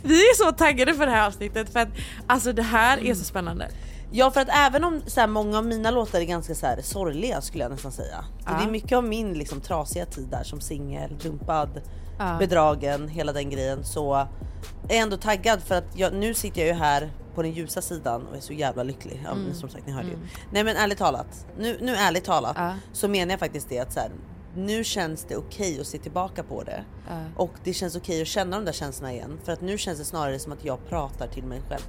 [0.04, 1.90] Vi är så taggade för det här avsnittet för att
[2.28, 3.68] alltså det här är så spännande.
[4.12, 6.82] Ja för att även om så här, många av mina låtar är ganska så här,
[6.82, 8.26] sorgliga skulle jag nästan säga.
[8.46, 8.52] Ja.
[8.52, 11.82] Det är mycket av min liksom, trasiga tid där som singel, dumpad,
[12.18, 12.36] Ja.
[12.40, 13.84] bedragen, hela den grejen.
[13.84, 14.28] Så är
[14.90, 18.28] jag ändå taggad för att jag, nu sitter jag ju här på den ljusa sidan
[18.28, 19.22] och är så jävla lycklig.
[19.26, 20.18] Ja, men som sagt ni hörde ju.
[20.52, 22.74] Nej men ärligt talat, nu, nu ärligt talat Ja.
[22.94, 24.10] så menar jag faktiskt det att så här,
[24.56, 26.84] nu känns det okej att se tillbaka på det.
[27.10, 27.22] Ja.
[27.36, 29.40] Och det känns okej att känna de där känslorna igen.
[29.44, 31.84] För att nu känns det snarare som att jag pratar till mig själv.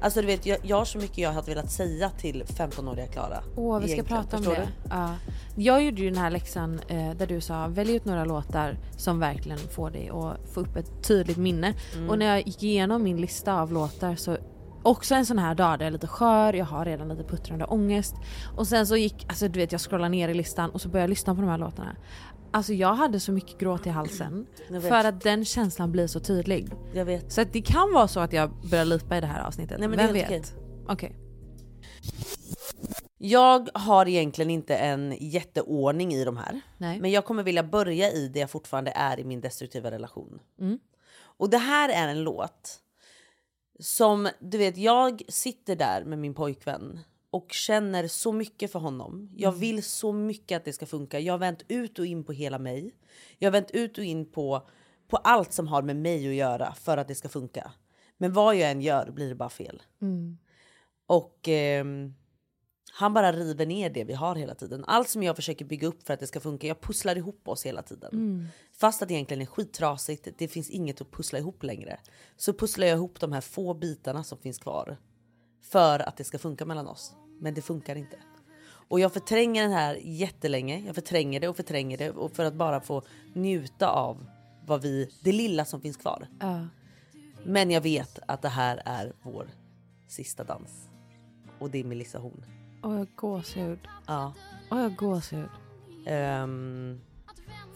[0.00, 3.42] Alltså du vet, jag, jag har så mycket jag hade velat säga till 15-åriga Klara.
[3.56, 4.68] Åh, vi ska prata om det.
[4.90, 5.14] Ja.
[5.56, 9.18] Jag gjorde ju den här läxan eh, där du sa välj ut några låtar som
[9.18, 11.74] verkligen får dig att få upp ett tydligt minne.
[11.94, 12.10] Mm.
[12.10, 14.36] Och när jag gick igenom min lista av låtar så
[14.86, 17.64] också en sån här dag där jag är lite skör, jag har redan lite puttrande
[17.64, 18.14] ångest.
[18.56, 21.02] Och sen så gick, alltså du vet jag scrollade ner i listan och så började
[21.02, 21.96] jag lyssna på de här låtarna.
[22.50, 24.46] Alltså jag hade så mycket gråt i halsen.
[24.68, 26.68] För att den känslan blir så tydlig.
[26.94, 27.32] Jag vet.
[27.32, 29.78] Så att det kan vara så att jag börjar lipa i det här avsnittet.
[29.78, 30.54] Nej, men Vem vet?
[30.88, 31.16] Okej.
[33.18, 36.60] Jag har egentligen inte en jätteordning i de här.
[36.78, 37.00] Nej.
[37.00, 40.38] Men jag kommer vilja börja i det jag fortfarande är i min destruktiva relation.
[40.60, 40.78] Mm.
[41.18, 42.80] Och det här är en låt
[43.78, 46.98] som, du vet, jag sitter där med min pojkvän
[47.30, 49.30] och känner så mycket för honom.
[49.36, 49.60] Jag Mm.
[49.60, 51.20] vill så mycket att det ska funka.
[51.20, 52.94] Jag har vänt ut och in på hela mig.
[53.38, 54.68] Jag har vänt ut och in på,
[55.08, 57.72] på allt som har med mig att göra för att det ska funka.
[58.18, 59.82] Men vad jag än gör blir det bara fel.
[60.02, 60.38] Mm.
[61.06, 62.14] Och ehm,
[62.98, 64.84] han bara river ner det vi har hela tiden.
[64.84, 67.66] Allt som jag försöker bygga upp för att det ska funka, jag pusslar ihop oss
[67.66, 68.10] hela tiden.
[68.12, 68.46] Mm.
[68.72, 72.00] Fast att det egentligen är skittrasigt, det finns inget att pussla ihop längre.
[72.36, 74.96] Så pusslar jag ihop de här få bitarna som finns kvar.
[75.62, 77.14] För att det ska funka mellan oss.
[77.40, 78.16] Men det funkar inte.
[78.66, 80.82] Och jag förtränger den här jättelänge.
[80.86, 82.10] Jag förtränger det och förtränger det.
[82.10, 83.02] Och för att bara få
[83.34, 84.26] njuta av
[84.66, 86.28] vad vi, det lilla som finns kvar.
[86.40, 86.66] Ja.
[87.44, 89.50] Men jag vet att det här är vår
[90.08, 90.88] sista dans.
[91.58, 92.55] Och det är Melissa Horn.
[92.86, 93.78] Åh jag har gåshud.
[94.06, 94.32] Ja.
[94.70, 95.48] Åh jag har gåshud.
[96.06, 97.00] Ehm,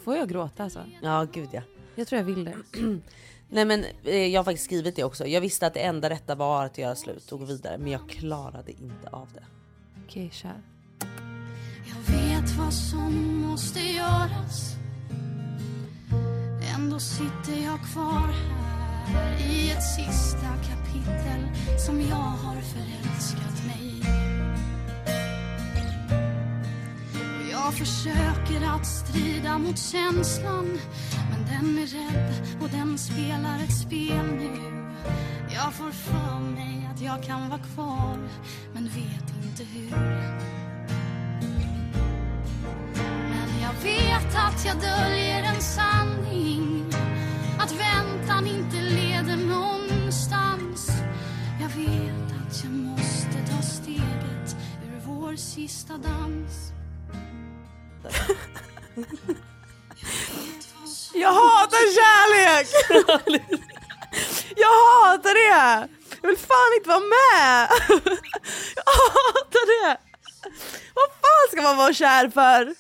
[0.05, 0.85] Får jag gråta alltså?
[1.03, 1.62] ja, gud ja.
[1.94, 2.55] Jag tror jag vill det.
[3.49, 5.27] Nej men eh, jag har faktiskt skrivit det också.
[5.27, 7.79] Jag visste att det enda rätta var att göra slut och gå vidare.
[7.79, 9.44] Men jag klarade inte av det.
[10.05, 10.62] Okej, kör.
[11.87, 14.77] Jag vet vad som måste göras
[16.79, 18.35] Ändå sitter jag kvar
[19.07, 21.49] här i ett sista kapitel
[21.87, 23.89] som jag har förälskat mig
[27.70, 30.78] Jag försöker att strida mot känslan
[31.30, 34.50] Men den är rädd och den spelar ett spel nu.
[35.54, 38.18] Jag får för mig att jag kan vara kvar
[38.72, 39.96] Men vet inte hur.
[43.30, 46.85] Men jag vet att jag döljer en sanning
[47.59, 50.90] Att väntan inte leder någonstans.
[51.61, 54.56] Jag vet att jag måste ta steget
[54.87, 56.69] ur vår sista dans.
[61.14, 62.68] Jag hatar kärlek!
[64.56, 65.88] jag hatar det!
[66.22, 67.68] Jag vill fan inte vara med!
[68.76, 69.98] jag hatar det!
[70.94, 72.74] Vad fan ska man vara kär för?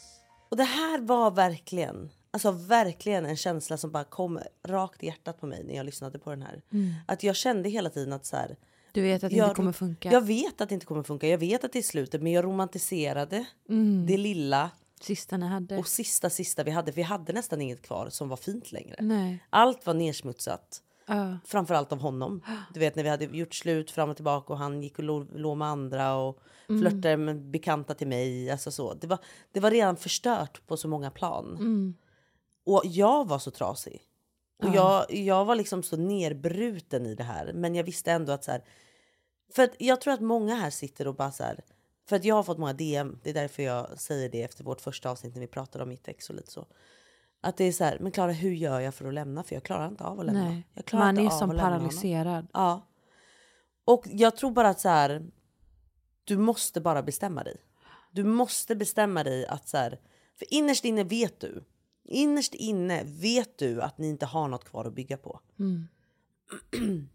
[0.48, 5.40] Och det här var verkligen, alltså verkligen en känsla som bara kom rakt i hjärtat
[5.40, 6.62] på mig när jag lyssnade på den här.
[6.72, 6.94] Mm.
[7.06, 8.56] Att jag kände hela tiden att så här,
[8.92, 10.12] Du vet att det jag, inte kommer funka.
[10.12, 11.28] Jag vet att det inte kommer funka.
[11.28, 14.06] Jag vet att det är slutet, men jag romantiserade Mm.
[14.06, 14.70] det lilla
[15.00, 15.76] Sista ni hade.
[15.78, 16.92] och sista sista vi hade.
[16.92, 18.96] Vi hade nästan inget kvar som var fint längre.
[19.00, 19.44] Nej.
[19.50, 20.82] Allt var nersmutsat.
[21.06, 21.38] Ja.
[21.44, 22.42] Framförallt av honom.
[22.74, 25.56] Du vet när vi hade gjort slut fram och tillbaka och han gick och låg,
[25.56, 26.80] med andra och Mm.
[26.82, 28.50] flörtade med bekanta till mig.
[28.50, 28.94] Alltså så.
[28.94, 29.18] Det, var,
[29.52, 31.56] det var redan förstört på så många plan.
[31.56, 31.94] Mm.
[32.66, 34.02] Och jag var så trasig.
[34.62, 34.74] Och Ja.
[35.10, 37.52] jag, jag var liksom så nerbruten i det här.
[37.52, 38.64] Men jag visste ändå att så här.
[39.54, 41.60] För att jag tror att många här sitter och bara så här.
[42.10, 43.18] För att jag har fått många DM.
[43.22, 46.08] Det är därför jag säger det efter vårt första avsnitt när vi pratade om mitt
[46.08, 46.66] ex och lite så.
[47.40, 49.42] Att det är så här, men Klara hur gör jag för att lämna?
[49.42, 50.44] För jag klarar inte av att lämna.
[50.44, 50.66] Nej.
[50.74, 52.46] Jag klarar Man inte är av som att paralyserad.
[52.52, 52.86] Ja.
[53.84, 55.30] Och jag tror bara att så här.
[56.24, 57.56] Du måste bara bestämma dig.
[58.12, 60.00] Du måste bestämma dig att så här.
[60.38, 61.64] För innerst inne vet du.
[62.04, 65.40] Innerst inne vet du att ni inte har något kvar att bygga på.
[65.58, 65.88] Mm.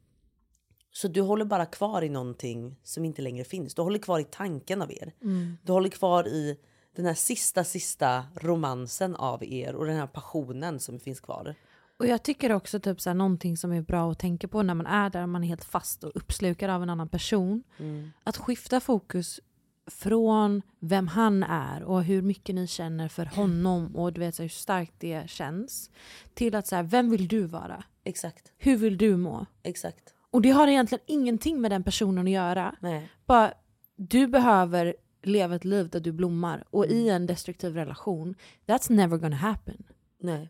[0.98, 3.76] Så du håller bara kvar i någonting som inte längre finns.
[3.76, 5.14] Du håller kvar i tanken av er.
[5.22, 5.58] Mm.
[5.64, 6.58] Du håller kvar i
[6.96, 11.56] den här sista, sista romansen av er och den här passionen som finns kvar.
[11.98, 14.74] Och jag tycker också typ så här, någonting som är bra att tänka på när
[14.74, 17.64] man är där, man är helt fast och uppslukad av en annan person.
[17.78, 18.12] Mm.
[18.24, 19.40] Att skifta fokus
[19.88, 24.42] från vem han är och hur mycket ni känner för honom och du vet så
[24.42, 25.90] hur starkt det känns.
[26.34, 27.84] Till att så här, vem vill du vara?
[28.04, 28.52] Exakt.
[28.58, 29.46] Hur vill du må?
[29.64, 30.15] Exakt.
[30.36, 32.76] Och det har egentligen ingenting med den personen att göra.
[32.80, 33.10] Nej.
[33.26, 33.54] Bara,
[33.96, 36.64] du behöver leva ett liv där du blommar.
[36.70, 39.84] Och i en destruktiv relation, that's never gonna happen.
[40.20, 40.50] Nej.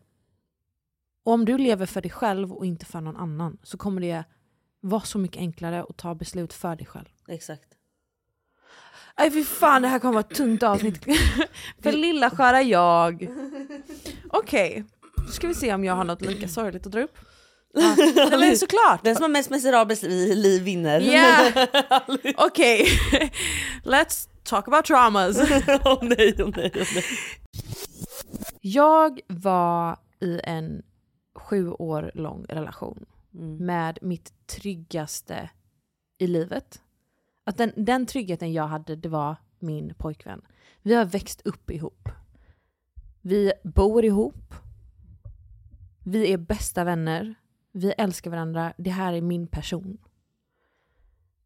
[1.24, 4.24] Och om du lever för dig själv och inte för någon annan så kommer det
[4.80, 7.08] vara så mycket enklare att ta beslut för dig själv.
[7.28, 7.74] Exakt.
[9.18, 11.04] Nej fy fan det här kommer vara ett tungt avsnitt.
[11.78, 13.28] för lilla sköra jag.
[14.28, 14.84] Okej,
[15.26, 17.18] nu ska vi se om jag har något lika sorgligt att dra upp.
[17.76, 17.94] Ja.
[18.30, 19.04] Nej, men såklart!
[19.04, 21.00] Den som har mest miserabelt liv vinner.
[21.00, 21.68] Yeah.
[22.36, 22.86] Okej,
[23.84, 25.38] let's talk about traumas.
[25.84, 27.04] Åh nej, åh nej, åh nej.
[28.60, 30.82] Jag var i en
[31.34, 33.56] sju år lång relation Mm.
[33.66, 35.50] med mitt tryggaste
[36.18, 36.82] i livet.
[37.46, 40.42] Att den, den tryggheten jag hade, det var min pojkvän.
[40.82, 42.08] Vi har växt upp ihop.
[43.20, 44.54] Vi bor ihop.
[46.04, 47.34] Vi är bästa vänner.
[47.76, 48.72] Vi älskar varandra.
[48.78, 49.98] Det här är min person.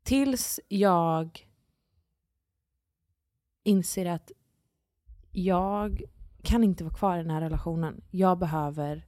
[0.03, 1.49] Tills jag
[3.63, 4.33] inser att
[5.31, 6.03] jag
[6.43, 8.03] kan inte vara kvar i den här relationen.
[8.11, 9.07] Jag behöver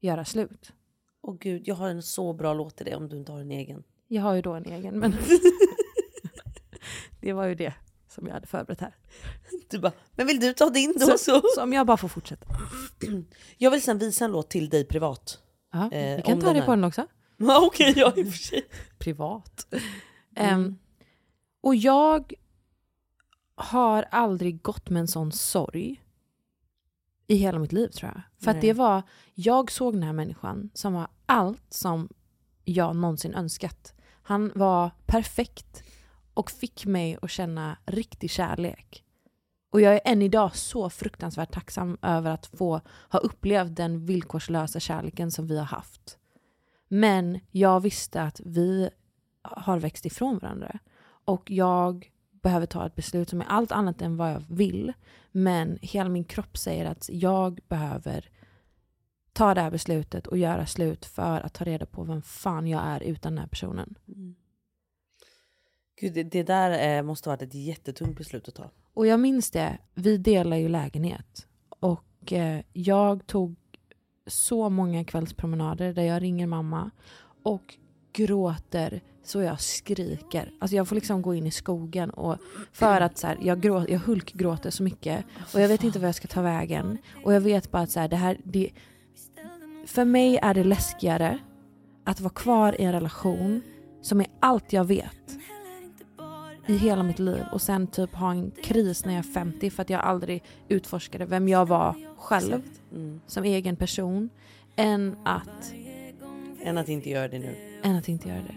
[0.00, 0.72] göra slut.
[1.20, 3.50] Åh gud, jag har en så bra låt till dig om du inte har en
[3.50, 3.84] egen.
[4.08, 5.14] Jag har ju då en egen, men
[7.20, 7.74] det var ju det
[8.08, 8.96] som jag hade förberett här.
[9.70, 11.18] Du bara, men vill du ta din då?
[11.18, 12.46] Så, så om jag bara får fortsätta.
[13.58, 15.43] Jag vill sen visa en låt till dig privat.
[15.74, 17.06] Ja, Eh, vi kan ta det på den också.
[17.36, 18.66] Ja, Okej, ja i och för sig.
[18.98, 19.66] Privat.
[20.36, 20.78] Em,
[21.60, 22.32] och jag
[23.54, 26.02] har aldrig gått med en sån sorg
[27.26, 28.22] i hela mitt liv tror jag.
[28.44, 29.02] För att det var,
[29.34, 32.08] jag såg den här människan som var allt som
[32.64, 33.94] jag någonsin önskat.
[34.22, 35.82] Han var perfekt
[36.34, 39.03] och fick mig att känna riktig kärlek.
[39.74, 44.80] Och jag är än idag så fruktansvärt tacksam över att få ha upplevt den villkorslösa
[44.80, 46.18] kärleken som vi har haft.
[46.88, 48.90] Men jag visste att vi
[49.42, 50.78] har växt ifrån varandra.
[51.24, 54.92] Och jag behöver ta ett beslut som är allt annat än vad jag vill.
[55.32, 58.28] Men hela min kropp säger att jag behöver
[59.32, 62.82] ta det här beslutet och göra slut för att ta reda på vem fan jag
[62.84, 63.94] är utan den här personen.
[64.08, 64.34] Mm.
[66.00, 68.70] Gud, det, det där eh, måste ha varit ett jättetungt beslut att ta.
[68.94, 71.46] Och jag minns det, vi delar ju lägenhet.
[71.80, 73.56] Och eh, jag tog
[74.26, 76.90] så många kvällspromenader där jag ringer mamma.
[77.42, 77.74] Och
[78.12, 80.52] gråter så jag skriker.
[80.60, 82.36] Alltså jag får liksom gå in i skogen och
[82.72, 86.08] för att så här, jag, grå, jag hulkgråter så mycket och jag vet inte vad
[86.08, 86.98] jag ska ta vägen.
[87.24, 88.70] Och jag vet bara att så här, det här, det,
[89.86, 91.38] för mig är det läskigare
[92.04, 93.62] att vara kvar i en relation
[94.02, 95.38] som är allt jag vet
[96.66, 99.82] i hela mitt liv och sen typ ha en kris när jag är 50 för
[99.82, 103.20] att jag aldrig utforskade vem jag var själv Mm.
[103.26, 104.30] som egen person
[104.76, 105.72] än att,
[106.62, 107.80] Än att inte göra det nu.
[107.82, 108.54] än att inte göra det.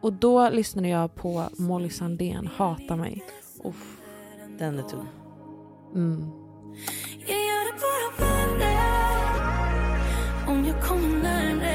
[0.00, 3.22] Och då lyssnade jag på Molly Sandén, Hata mig.
[3.64, 3.96] Uff,
[4.58, 5.06] den är tung.
[5.94, 6.30] Mm.
[7.26, 8.18] Jag gör det bara
[8.58, 10.00] värre
[10.48, 11.73] om jag kommer närmare.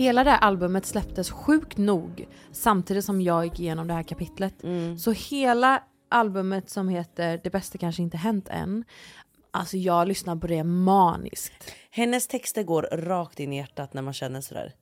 [0.00, 4.54] Hela det här albumet släpptes sjukt nog samtidigt som jag gick igenom det här kapitlet.
[4.98, 8.84] Så hela albumet som heter Det bästa kanske inte hänt än,
[9.50, 11.52] alltså jag lyssnar på det maniskt.
[11.90, 14.74] Hennes texter går rakt in i hjärtat när man känner sådär.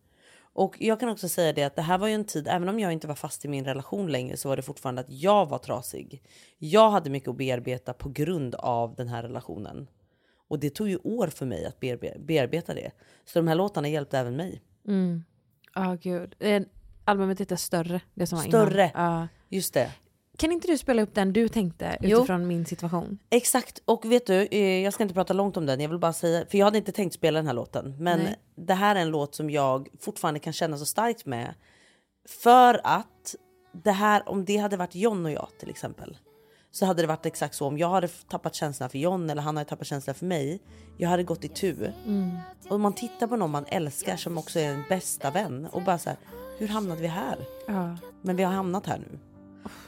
[0.52, 2.78] Och jag kan också säga det att det här var ju en tid, även om
[2.80, 5.58] jag inte var fast i min relation längre så var det fortfarande att jag var
[5.58, 6.22] trasig.
[6.58, 9.88] Jag hade mycket att bearbeta på grund av den här relationen.
[10.48, 12.90] Och det tog ju år för mig att bearbe- bearbeta det.
[13.24, 14.62] Så de här låtarna hjälpte även mig.
[14.88, 15.24] Mm.
[15.74, 16.34] Ja gud.
[16.38, 16.62] Eh,
[17.04, 18.90] Albumet heter Större, det som var Större.
[18.94, 19.12] innan.
[19.20, 19.28] Ja.
[19.48, 19.92] Just det.
[20.38, 22.18] Kan inte du spela upp den du tänkte Jo.
[22.18, 23.18] utifrån min situation?
[23.30, 25.80] Exakt, och vet du, eh, jag ska inte prata långt om den.
[25.80, 27.94] Jag vill bara säga, för jag hade inte tänkt spela den här låten.
[27.98, 28.36] Men Nej.
[28.56, 31.54] det här är en låt som jag fortfarande kan känna så starkt med.
[32.42, 33.34] För att
[33.72, 36.16] det här, om det hade varit John och jag till exempel.
[36.78, 37.66] Så hade det varit exakt så.
[37.66, 40.60] Om jag hade tappat känslan för John eller han hade tappat känslan för mig.
[40.96, 41.92] Jag hade gått i tu.
[42.70, 45.66] Och man tittar på någon man älskar som också är en bästa vän.
[45.66, 46.18] Och bara så här,
[46.58, 47.38] hur hamnade vi här?
[47.66, 47.96] Ja.
[48.22, 49.18] Men vi har hamnat här nu.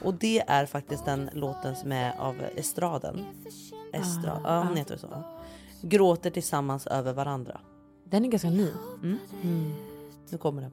[0.01, 3.25] Och det är faktiskt den låten som är av Estraden.
[3.93, 5.23] Estra, ja, hon heter så.
[5.81, 7.59] Gråter tillsammans över varandra.
[8.05, 8.67] Den är ganska ny.
[10.29, 10.71] Nu kommer den.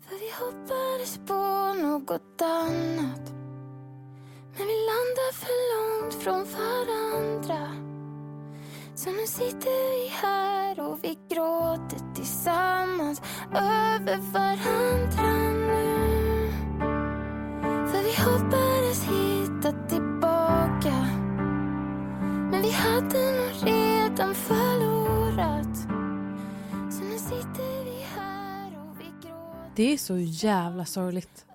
[0.00, 1.34] För vi hoppades på
[1.82, 3.37] något annat
[4.58, 7.88] men vi landar för långt från varandra.
[8.94, 16.52] Så nu sitter vi här och vi gråter tillsammans över varandra nu.
[17.90, 21.06] För vi hoppades hitta tillbaka.
[22.50, 25.76] Men vi hade nog redan förlorat.
[26.92, 31.47] Så nu sitter vi här och vi gråter Det är så jävla sorgligt.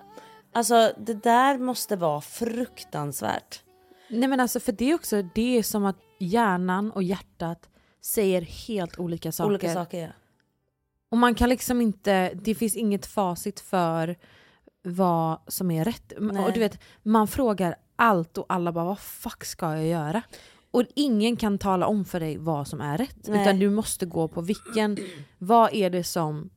[0.54, 3.64] Alltså det där måste vara fruktansvärt.
[4.10, 7.70] Nej men alltså för det är också, det är som att hjärnan och hjärtat
[8.02, 9.50] säger helt olika saker.
[9.50, 10.10] Olika saker ja.
[11.10, 14.16] Och man kan liksom inte, det finns inget facit för
[14.84, 16.14] vad som är rätt.
[16.20, 16.46] Nej.
[16.46, 20.22] Och du vet, man frågar allt och alla bara vad fuck ska jag göra?
[20.72, 23.28] Och ingen kan tala om för dig vad som är rätt.
[23.28, 23.42] Nej.
[23.42, 24.98] Utan du måste gå på vilken,
[25.38, 26.50] vad är det som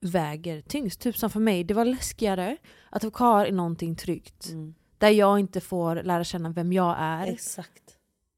[0.00, 1.00] väger tyngst?
[1.00, 2.56] Typ som för mig, det var läskigare
[2.90, 4.48] att vara kvar i någonting tryggt.
[4.48, 4.74] Mm.
[4.98, 7.26] Där jag inte får lära känna vem jag är.
[7.26, 7.82] Exakt.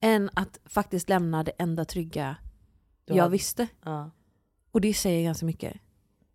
[0.01, 2.37] Än att faktiskt lämna det enda trygga
[3.05, 3.67] Du jag hade- visste.
[3.85, 4.11] Ja.
[4.71, 5.77] Och det säger ganska mycket.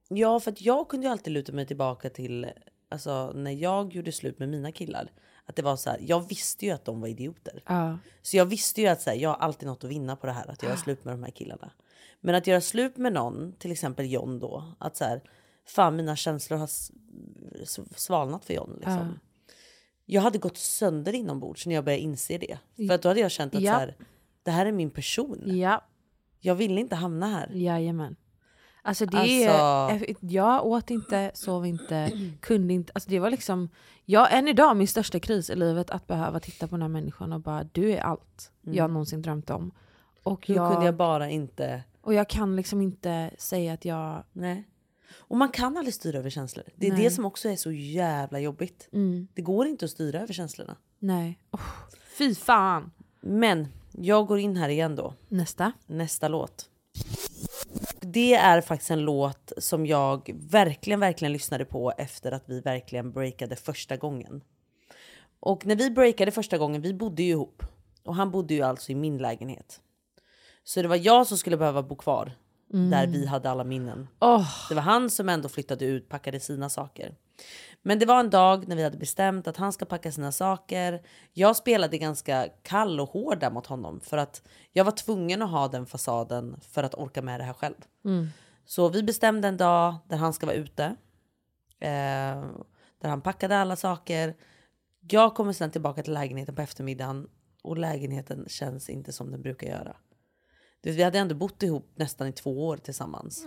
[0.08, 2.48] Ja, för att jag kunde ju alltid luta mig tillbaka till
[2.90, 5.12] alltså, när jag gjorde slut med mina killar.
[5.46, 7.64] Att det var så här, jag visste ju att de var idioter.
[7.68, 7.98] Ja.
[8.22, 10.34] Så jag visste ju att så här, jag har alltid något att vinna på det
[10.34, 11.72] här, att göra slut med de här killarna.
[12.22, 15.22] Men att göra slut med någon, till exempel John då, att så här,
[15.68, 16.70] fan mina känslor har
[17.98, 18.74] svalnat för John.
[18.76, 18.94] Liksom.
[18.94, 19.54] Ja.
[20.06, 22.58] Jag hade gått sönder inombords när jag började inse det.
[22.90, 23.74] För då hade jag känt att Ja.
[23.74, 23.96] så här,
[24.44, 25.42] det här är min person.
[25.46, 25.84] Ja,
[26.40, 27.50] Jag vill inte hamna här.
[27.54, 28.16] jajamän.
[28.82, 32.92] Alltså det Alltså- är, jag åt inte, sov inte, kunde inte.
[32.96, 33.70] Alltså det var liksom,
[34.06, 37.34] jag, än idag min största kris i livet att behöva titta på den här människan
[37.34, 39.72] och bara du är allt jag någonsin drömt om.
[40.24, 41.84] Och Hur jag, kunde jag bara inte...
[42.02, 44.24] och jag kan liksom inte säga att jag...
[44.34, 44.68] Nej.
[45.18, 46.66] Och man kan aldrig styra över känslor.
[46.76, 47.04] Det är Nej.
[47.04, 48.90] det som också är så jävla jobbigt.
[48.94, 50.78] Mm, Det går inte att styra över känslorna.
[51.00, 51.40] nej.
[51.52, 51.62] Oh,
[52.18, 52.92] fy fan!
[53.22, 55.14] Men jag går in här igen då.
[55.30, 55.72] Nästa.
[55.88, 56.70] Nästa låt.
[58.02, 63.12] Det är faktiskt en låt som jag verkligen, verkligen lyssnade på efter att vi verkligen
[63.12, 64.44] breakade första gången.
[65.40, 67.64] Och när vi breakade första gången, vi bodde ju ihop.
[68.04, 69.82] Och han bodde ju alltså i min lägenhet.
[70.64, 72.32] Så det var jag som skulle behöva bo kvar
[72.68, 74.08] där vi hade alla minnen.
[74.20, 74.50] Åh.
[74.70, 77.16] Det var han som ändå flyttade ut, packade sina saker.
[77.82, 81.02] Men det var en dag när vi hade bestämt att han ska packa sina saker.
[81.34, 85.50] Jag spelade ganska kall och hård där mot honom för att jag var tvungen att
[85.52, 87.76] ha den fasaden för att orka med det här själv.
[88.66, 90.84] Så vi bestämde en dag där han ska vara ute.
[91.80, 92.44] Eh,
[93.02, 94.36] där han packade alla saker.
[95.10, 97.28] Jag kommer sen tillbaka till lägenheten på eftermiddagen
[97.64, 99.96] och lägenheten känns inte som den brukar göra.
[100.92, 103.46] Vi hade ändå bott ihop nästan i två år tillsammans.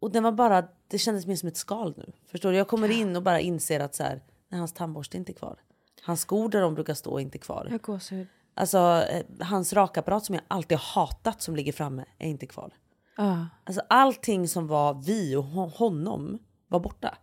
[0.00, 2.12] Och den var bara, det kändes mer som ett skal nu.
[2.26, 2.56] Förstår du?
[2.56, 5.58] Jag kommer in och bara inser att så här, nej, hans tandborste är inte kvar.
[6.02, 7.68] Hans skor där de brukar stå är inte kvar.
[7.70, 8.26] Jag gåshud.
[8.54, 8.78] Alltså
[9.10, 12.72] eh, hans rakapparat som jag alltid hatat som ligger framme är inte kvar.
[13.16, 13.36] Ah.
[13.64, 16.38] Alltså allting som var vi och ho- honom
[16.68, 17.18] var borta.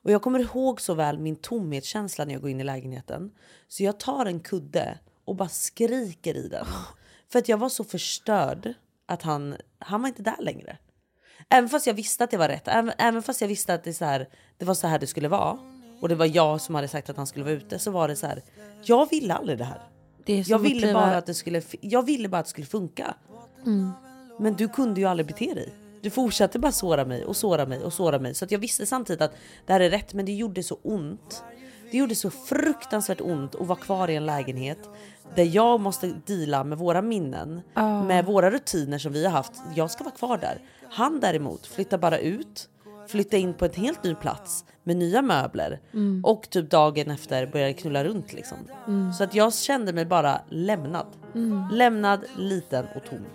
[0.00, 3.30] Och jag kommer ihåg så väl min tomhetskänsla när jag går in i lägenheten.
[3.68, 6.66] Så jag tar en kudde och bara skriker i den.
[7.32, 8.74] För att jag var så förstörd
[9.06, 10.78] att han, han var inte där längre.
[11.48, 13.94] Även fast jag visste att det var rätt, även, även fast jag visste att det,
[13.94, 15.58] så här, det var så här det skulle vara.
[16.00, 17.78] Och det var jag som hade sagt att han skulle vara ute.
[17.78, 18.42] Så var det så här,
[18.82, 19.82] jag ville aldrig det här.
[20.24, 23.14] Det Jag ville, bara att det skulle, jag ville bara att det skulle funka.
[24.38, 25.72] Men du kunde ju aldrig bete dig.
[26.02, 28.34] Du fortsatte bara såra mig och såra mig och såra mig.
[28.34, 29.32] Så att jag visste samtidigt att
[29.66, 31.42] det här är rätt men det gjorde så ont.
[31.90, 34.78] Det gjorde så fruktansvärt ont att vara kvar i en lägenhet
[35.34, 37.60] där jag måste deala med våra minnen,
[38.06, 39.52] med våra rutiner som vi har haft.
[39.74, 40.58] Jag ska vara kvar där.
[40.90, 42.68] Han däremot flyttar bara ut,
[43.08, 45.80] flyttar in på en helt ny plats med nya möbler
[46.22, 48.58] och typ dagen efter börjar knulla runt liksom.
[49.18, 51.06] Så att jag kände mig bara lämnad.
[51.72, 53.26] Lämnad, liten och tom.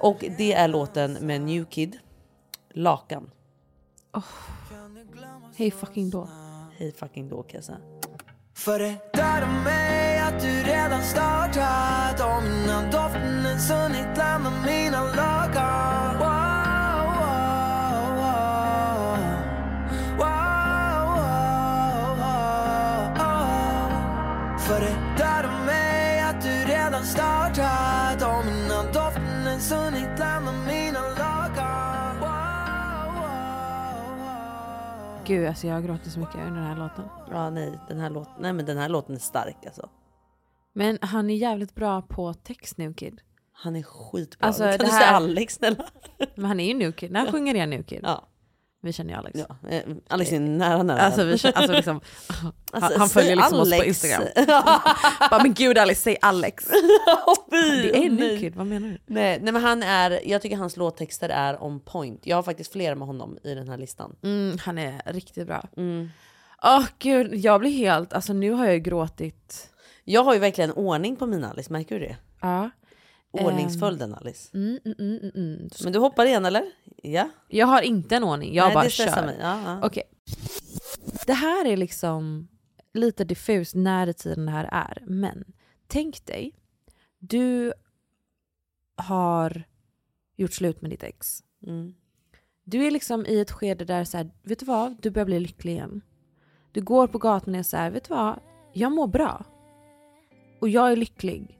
[0.00, 1.98] Och det är låten med New Kid,
[2.72, 3.30] Lakan.
[5.56, 6.28] Hej fucking då.
[6.76, 7.78] Hej fucking då kan jag säga.
[10.28, 19.18] Att du redan startat Och innan doften ens hunnit lämna mina lakan wow, wow, wow.
[20.18, 24.58] Wow, wow, wow, wow.
[24.58, 31.00] För det dödar mig att du redan startat Och innan doften ens hunnit lämna mina
[31.00, 35.24] lakan wow, wow, wow.
[35.24, 37.04] Gud alltså jag gråter så mycket under den här låten.
[37.30, 39.88] Ja nej den här låten, nej men den här låten är stark alltså.
[40.72, 43.20] Men han är jävligt bra på text New Kid.
[43.52, 44.46] Han är skitbra.
[44.46, 45.84] Alltså, kan det du här- säga Alex snälla?
[46.34, 47.10] Men han är ju New Kid.
[47.12, 48.00] När sjunger jag New Kid?
[48.02, 48.28] Ja.
[48.84, 49.40] Vi känner ju Alex.
[49.48, 49.68] ja.
[49.70, 51.00] eh, Alex är nära nära.
[51.00, 53.86] Alltså, vi känner, alltså liksom, han, Alltså, han följer liksom oss på Alex.
[54.04, 54.22] Instagram.
[55.30, 56.64] Bara, men gud Alex, säg Alex.
[57.50, 58.40] Det är New nej.
[58.40, 58.98] Kid, vad menar du?
[59.06, 62.26] Nej, nej men han är, jag tycker hans låttexter är on point.
[62.26, 64.16] Jag har faktiskt flera med honom i den här listan.
[64.22, 65.68] Mm, han är riktigt bra.
[65.76, 66.10] Mm.
[66.64, 69.68] Åh gud, jag blir helt, alltså nu har jag ju gråtit.
[70.04, 72.16] Jag har ju verkligen ordning på mina Alice, märker du det?
[72.40, 72.70] Ja.
[73.30, 74.50] Ordningsföljden Alice.
[74.54, 75.68] Mm, mm, mm, mm, mm.
[75.84, 76.64] Men du hoppar igen eller?
[77.02, 77.28] Ja.
[77.48, 79.26] Jag har inte en ordning, jag Nej, bara det kör.
[79.26, 79.36] mig.
[79.40, 79.86] Ja, ja.
[79.86, 80.02] Okej.
[81.26, 82.48] Det här är liksom
[82.94, 85.02] lite diffust när i tiden det här är.
[85.06, 85.44] Men
[85.86, 86.52] tänk dig,
[87.18, 87.72] du
[88.96, 89.64] har
[90.36, 91.42] gjort slut med ditt ex.
[91.66, 91.94] Mm.
[92.64, 95.40] Du är liksom i ett skede där så här, vet du vad, du börjar bli
[95.40, 96.00] lycklig igen.
[96.72, 98.40] Du går på gatan och är så här, vet du vad,
[98.72, 99.44] jag mår bra.
[100.62, 101.58] Och jag är lycklig.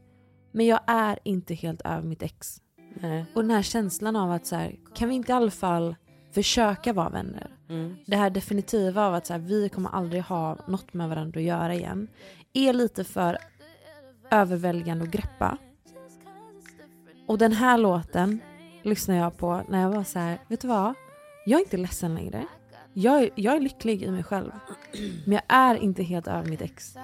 [0.53, 2.63] Men jag är inte helt över mitt ex.
[3.01, 3.25] Nej.
[3.35, 5.97] Och den här känslan av att så här, kan vi inte i alla fall
[6.33, 7.57] försöka vara vänner?
[7.69, 7.97] Mm.
[8.07, 11.47] Det här definitiva av att så här, vi kommer aldrig ha något med varandra att
[11.47, 12.09] göra igen.
[12.53, 13.39] Är lite för
[14.31, 15.59] överväldigande att greppa.
[17.27, 18.41] Och den här låten
[18.83, 20.95] lyssnar jag på när jag var så här, vet du vad?
[21.47, 22.47] Jag är inte ledsen längre.
[22.95, 24.51] Jag är, jag är lycklig i mig själv.
[25.25, 26.97] Men jag är inte helt över mitt ex.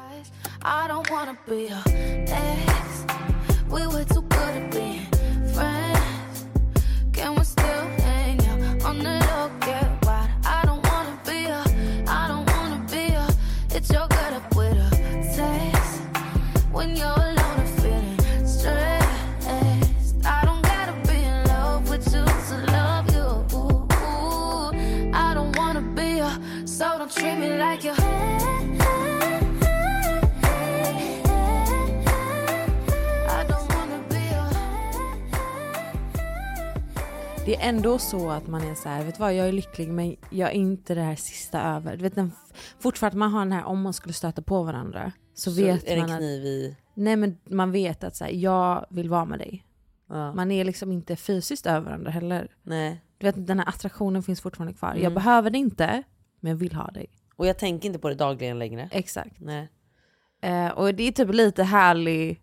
[13.78, 14.17] It's your
[27.09, 27.94] don't treat me like you.
[33.28, 34.50] I don't wanna be a
[37.46, 39.88] Det är ändå så att man är så här, vet du vad, jag är lycklig
[39.88, 41.96] men jag är inte det här sista över.
[41.96, 42.32] Du vet, den,
[42.80, 46.11] fortfarande man har den här, om man skulle stöta på varandra så, Så vet man
[46.11, 46.76] att, kniv i...
[46.94, 49.64] nej men man vet att så här, jag vill vara med dig.
[50.09, 50.34] Ja.
[50.34, 52.48] Man är liksom inte fysiskt över varandra heller.
[52.62, 53.00] Nej.
[53.18, 54.88] Du vet, den här attraktionen finns fortfarande kvar.
[54.88, 55.14] Jag Mm.
[55.14, 56.02] behöver det inte,
[56.41, 57.07] men jag vill ha dig.
[57.36, 58.89] Och jag tänker inte på det dagligen längre.
[58.93, 59.41] Exakt.
[59.41, 59.68] Nej.
[60.43, 62.43] Eh, och det är typ lite härlig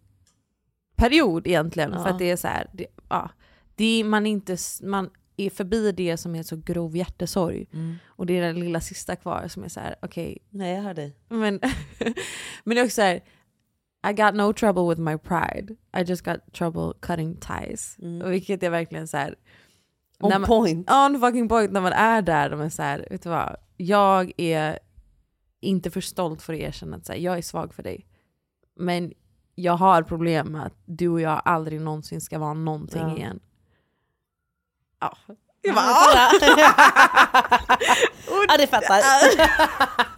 [0.96, 1.92] period egentligen.
[1.94, 2.04] Ja.
[2.04, 3.30] För att det är så här, det, ja,
[3.76, 7.68] Det är, man, är inte, man är förbi det som är så grov hjärtesorg.
[7.74, 7.96] Mm.
[8.06, 10.38] Och det är den lilla sista kvar som är så här: okej.
[10.50, 11.16] Nej jag hör dig.
[11.28, 11.60] Men,
[12.64, 13.22] men det är också så här,
[14.10, 15.76] I got no trouble with my pride.
[15.98, 17.98] I just got trouble cutting ties.
[18.24, 19.28] Och vilket är verkligen så här.
[19.28, 19.38] Mm.
[20.20, 20.92] On man, point.
[20.92, 22.50] On fucking point när man är där.
[22.50, 23.56] De är så här, vet du vad?
[23.78, 24.80] Jag är
[25.62, 28.08] inte för stolt för att erkänna att här, jag är svag för dig.
[28.80, 29.14] Men
[29.56, 33.18] jag har problem med att du och jag aldrig någonsin ska vara någonting Ja.
[33.18, 33.40] igen.
[35.00, 35.18] Ja.
[35.62, 35.86] Jag bara,
[38.48, 39.02] ja det fattar.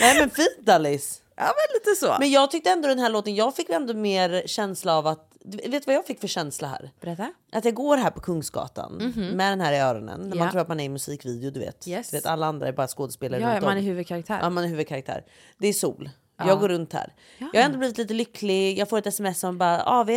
[0.00, 1.20] Nej men fint Alice.
[1.36, 2.16] Ja men lite så.
[2.18, 5.70] Men jag tyckte ändå den här låten, jag fick ändå mer känsla av att, vet
[5.72, 6.90] du vad jag fick för känsla här?
[7.00, 7.32] Berätta.
[7.52, 9.26] Att jag går här på Kungsgatan Mhm.
[9.36, 10.50] med den här i öronen, när man Ja.
[10.52, 11.88] tror att man är i musikvideo du vet.
[11.88, 12.10] Yes.
[12.10, 13.78] Du vet alla andra är bara skådespelare Ja, runt man om.
[13.78, 14.38] är huvudkaraktär.
[14.42, 15.24] Ja man är huvudkaraktär.
[15.58, 16.10] Det är sol.
[16.36, 16.48] Ja.
[16.48, 17.12] Jag går runt här.
[17.38, 20.10] Jag har ändå blivit lite lycklig, jag får ett sms som bara AV.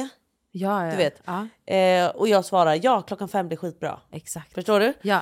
[0.56, 0.92] Ja, ja.
[0.92, 1.22] Du vet.
[1.26, 1.48] Ja.
[1.76, 4.00] Eh, och jag svarar ja klockan fem blir skitbra.
[4.12, 4.54] Exakt.
[4.54, 4.94] Förstår du?
[5.02, 5.22] Ja.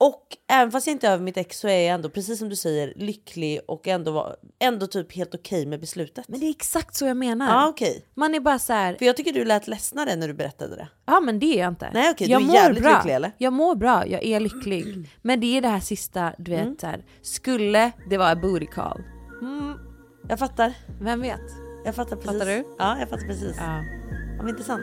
[0.00, 2.48] Och även fast jag inte är över mitt ex så är jag ändå precis som
[2.48, 6.28] du säger lycklig och ändå, var, ändå typ helt okej med beslutet.
[6.28, 7.46] Men det är exakt så jag menar.
[7.46, 8.04] Ja okej.
[8.14, 8.94] Man är bara så här.
[8.94, 10.88] För jag tycker du lät ledsnare när du berättade det.
[11.06, 11.90] Ja men det är jag inte.
[11.94, 12.96] Nej, okej, du jag är jävligt bra.
[12.96, 13.32] lycklig, eller?
[13.38, 15.08] Jag mår bra, jag är lycklig.
[15.22, 16.76] Men det är det här sista, du vet Mm.
[16.80, 19.02] så här, skulle det vara en booty call?
[20.28, 20.74] Jag fattar.
[21.00, 21.40] Vem vet?
[21.84, 22.32] Jag fattar precis.
[22.32, 22.64] Fattar du?
[22.78, 23.54] Ja jag fattar precis.
[23.58, 23.82] Ja.
[24.36, 24.82] Ja, men intressant.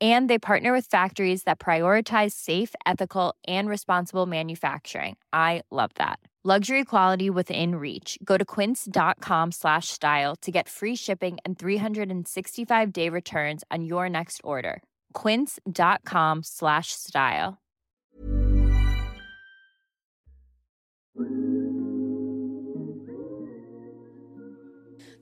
[0.00, 5.16] And they partner with factories that prioritize safe, ethical, and responsible manufacturing.
[5.32, 6.18] I love that.
[6.42, 8.18] Luxury quality within reach.
[8.24, 14.08] Go to quince.com slash style to get free shipping and 365 day returns on your
[14.08, 14.82] next order.
[15.12, 17.58] Quince.com slash style.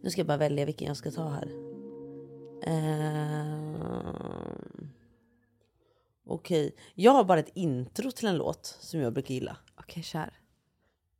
[0.03, 1.49] Nu ska jag bara välja vilken jag ska ta här.
[2.67, 3.68] Ehm,
[6.29, 9.57] Okej, jag har bara ett intro till en låt som jag brukar gilla.
[9.81, 10.33] Okej, kär.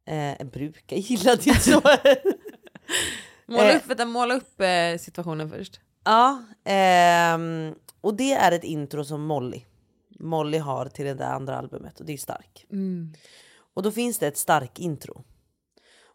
[0.05, 1.81] Eh, brukar gilla, det är inte så.
[3.47, 5.81] Måla Eh, upp, vänta, måla upp eh, situationen först.
[6.05, 9.65] Ja, ehm, och det är ett intro som Molly.
[10.19, 12.67] Molly har till det där andra albumet och det är stark.
[12.71, 13.13] Mm.
[13.75, 15.25] Och då finns det ett stark intro.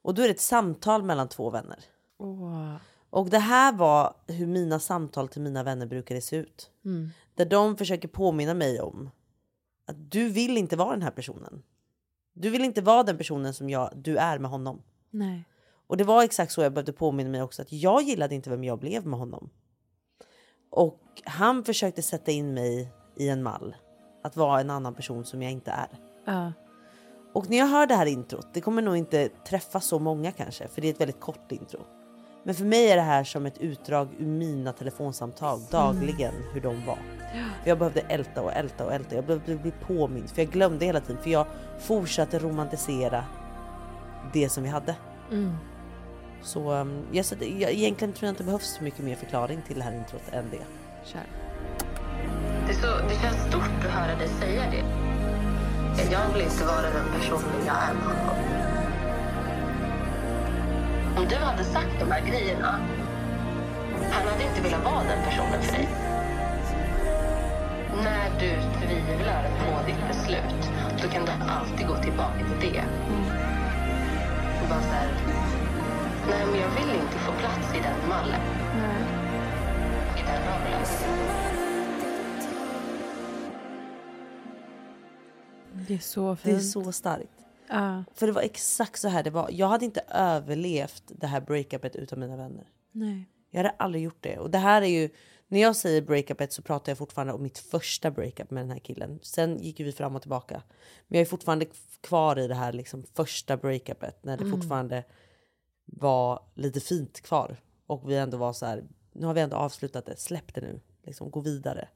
[0.01, 1.79] Och då är det ett samtal mellan två vänner.
[2.19, 2.75] Åh.
[3.09, 6.71] Och det här var hur mina samtal till mina vänner brukade se ut.
[6.85, 7.09] Mm.
[7.35, 9.09] Där de försöker påminna mig om
[9.87, 11.63] att du vill inte vara den här personen.
[12.33, 14.81] Du vill inte vara den personen som jag, du är med honom.
[15.09, 15.43] Nej.
[15.87, 18.63] Och det var exakt så jag behövde påminna mig också att jag gillade inte vem
[18.63, 19.49] jag blev med honom.
[20.69, 23.75] Och han försökte sätta in mig i en mall.
[24.23, 25.99] Att vara en annan person som jag inte är.
[26.25, 26.53] Ja.
[27.33, 30.67] Och när jag hör det här introt, det kommer nog inte träffa så många kanske,
[30.67, 31.79] för det är ett väldigt kort intro.
[32.43, 36.85] Men för mig är det här som ett utdrag ur mina telefonsamtal dagligen, hur de
[36.85, 36.97] var.
[37.63, 40.85] För jag behövde älta och älta och älta, jag behövde bli påmind, för jag glömde
[40.85, 41.47] hela tiden, för jag
[41.79, 43.25] fortsatte romantisera
[44.33, 44.95] det som vi hade.
[45.31, 45.57] Mm.
[46.41, 49.75] Så um, jag, jag, egentligen tror jag inte det behövs så mycket mer förklaring till
[49.75, 50.65] det här introt än det.
[51.05, 51.21] Kör.
[52.67, 54.83] Det, så, det känns stort att höra dig säga det.
[56.11, 58.62] Jag vill inte vara den personen jag är med honom.
[61.17, 62.79] Om du hade sagt de här grejerna,
[64.11, 65.87] han hade inte velat vara den personen för dig.
[68.03, 70.69] När du tvivlar på ditt beslut,
[71.01, 72.83] då kan du alltid gå tillbaka till det.
[74.61, 75.07] Och bara så här,
[76.29, 78.41] nej men jag vill inte få plats i den mallen.
[80.83, 81.05] rörelse.
[85.87, 86.57] Det är så Det fint.
[86.57, 87.42] är så starkt.
[87.69, 88.03] Ja.
[88.13, 89.49] För det var exakt så här det var.
[89.51, 92.69] Jag hade inte överlevt det här breakupet utan mina vänner.
[92.91, 93.29] Nej.
[93.51, 94.37] Jag hade aldrig gjort det.
[94.37, 95.09] Och det här är ju,
[95.47, 98.79] när jag säger breakupet så pratar jag fortfarande om mitt första breakup med den här
[98.79, 99.19] killen.
[99.21, 100.63] Sen gick vi fram och tillbaka.
[101.07, 101.65] Men jag är fortfarande
[102.01, 104.57] kvar i det här liksom första breakupet när det Mm.
[104.59, 105.03] fortfarande
[105.85, 107.57] var lite fint kvar.
[107.87, 108.83] Och vi ändå var så här,
[109.13, 110.81] nu har vi ändå avslutat det, släpp det nu.
[111.03, 111.87] Liksom, gå vidare.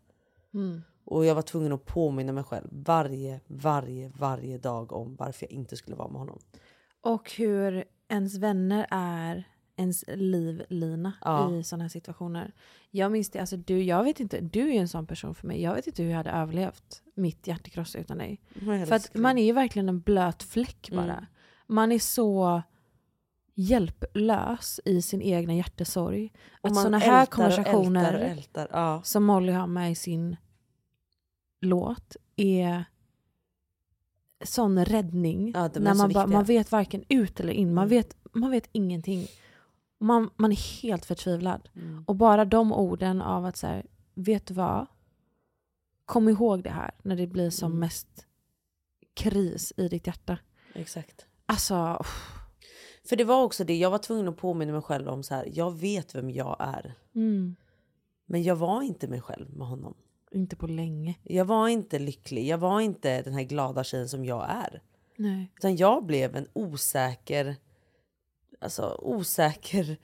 [0.53, 0.84] Mm.
[1.10, 5.51] Och jag var tvungen att påminna mig själv varje, varje, varje dag om varför jag
[5.51, 6.39] inte skulle vara med honom.
[7.01, 9.43] Och hur ens vänner är
[9.76, 11.51] ens livlina Ja.
[11.51, 12.53] i sådana här situationer.
[12.91, 15.62] Jag minns det, alltså du, jag vet inte, du är en sån person för mig.
[15.62, 18.41] Jag vet inte hur jag hade överlevt mitt hjärtekross utan dig.
[18.88, 21.03] För att man är ju verkligen en blöt fläck bara.
[21.14, 21.26] Mm.
[21.68, 22.62] Man är så
[23.55, 26.34] hjälplös i sin egna hjärtesorg.
[26.62, 29.01] Och Att sådana här och konversationer ältar och ältar, ja.
[29.03, 30.38] som Molly har med i sin
[31.62, 32.86] låt är
[34.43, 35.51] sån räddning.
[35.55, 37.74] Ja, när man, bara, man vet varken ut eller in.
[37.74, 37.89] Man, Mm.
[37.97, 39.28] vet, man vet ingenting.
[39.99, 41.70] Man, man är helt förtvivlad.
[41.76, 42.03] Mm.
[42.08, 44.86] Och bara de orden av att så här, vet du vad?
[46.05, 47.80] Kom ihåg det här när det blir som Mm.
[47.80, 48.26] mest
[49.14, 50.38] kris i ditt hjärta.
[50.74, 51.26] Exakt.
[51.45, 52.03] Alltså,
[53.10, 55.49] För det var också det, jag var tvungen att påminna mig själv om så här,
[55.53, 56.95] jag vet vem jag är.
[57.16, 57.55] mm,
[58.26, 59.93] Men jag var inte mig själv med honom.
[60.32, 61.15] Inte på länge.
[61.23, 64.82] Jag var inte lycklig, jag var inte den här glada tjejen som jag är.
[65.15, 65.51] Nej.
[65.57, 67.55] Utan jag blev en osäker,
[68.59, 69.97] alltså osäker,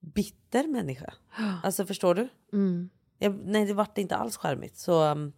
[0.00, 1.14] bitter människa.
[1.62, 2.28] Alltså förstår du?
[2.52, 2.90] Mm.
[3.18, 4.76] Jag, nej det vart inte alls charmigt.
[4.78, 5.32] Så, um,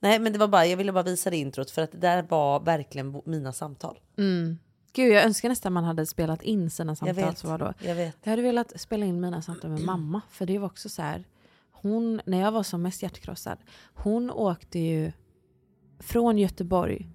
[0.00, 2.22] nej men det var bara, jag ville bara visa det introt för att det där
[2.22, 3.98] var verkligen mina samtal.
[4.18, 4.58] Mm.
[4.92, 7.14] Gud, jag önskar nästan man hade spelat in sina samtal.
[7.16, 7.74] vet, Så var då.
[7.80, 8.16] jag vet.
[8.22, 10.20] Jag hade velat spela in mina samtal med mamma.
[10.30, 11.24] För det var också så här.
[11.82, 13.58] Hon, när jag var som mest hjärtkrossad.
[13.94, 15.12] Hon åkte ju
[15.98, 17.08] från Göteborg.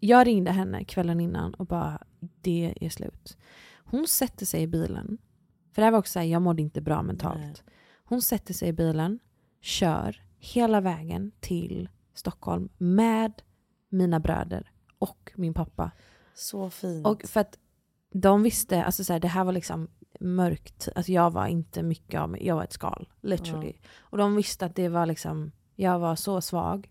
[0.00, 2.02] Jag ringde henne kvällen innan och bara
[2.40, 3.36] det är slut.
[3.84, 5.18] Hon sätter sig i bilen.
[5.72, 7.40] För det här var också så här, jag mådde inte bra mentalt.
[7.40, 7.74] Nej.
[8.04, 9.18] Hon sätter sig i bilen,
[9.60, 13.42] kör hela vägen till Stockholm med
[13.88, 15.90] mina bröder och min pappa.
[16.34, 17.06] Så fint.
[17.06, 17.58] Och för att
[18.12, 19.88] de visste, alltså så här, det här var liksom
[20.20, 20.88] mörkt.
[20.94, 23.08] Alltså jag var inte mycket av mig, jag var ett skal.
[23.20, 23.72] Literally.
[23.98, 26.90] Och de visste att det var liksom, jag var så svag.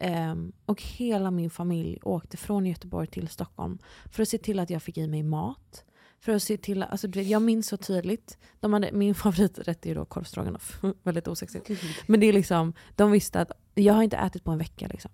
[0.00, 3.78] Ehm, och hela min familj åkte från Göteborg till Stockholm
[4.12, 5.84] för att se till att jag fick i mig mat.
[6.20, 8.38] För att se till, alltså jag minns så tydligt.
[8.60, 10.80] De hade, min favoriträtt är ju då korvstroganoff.
[11.02, 11.70] Väldigt osexigt.
[12.06, 14.86] Men det är liksom, de visste att jag har inte ätit på en vecka.
[14.86, 15.10] Liksom.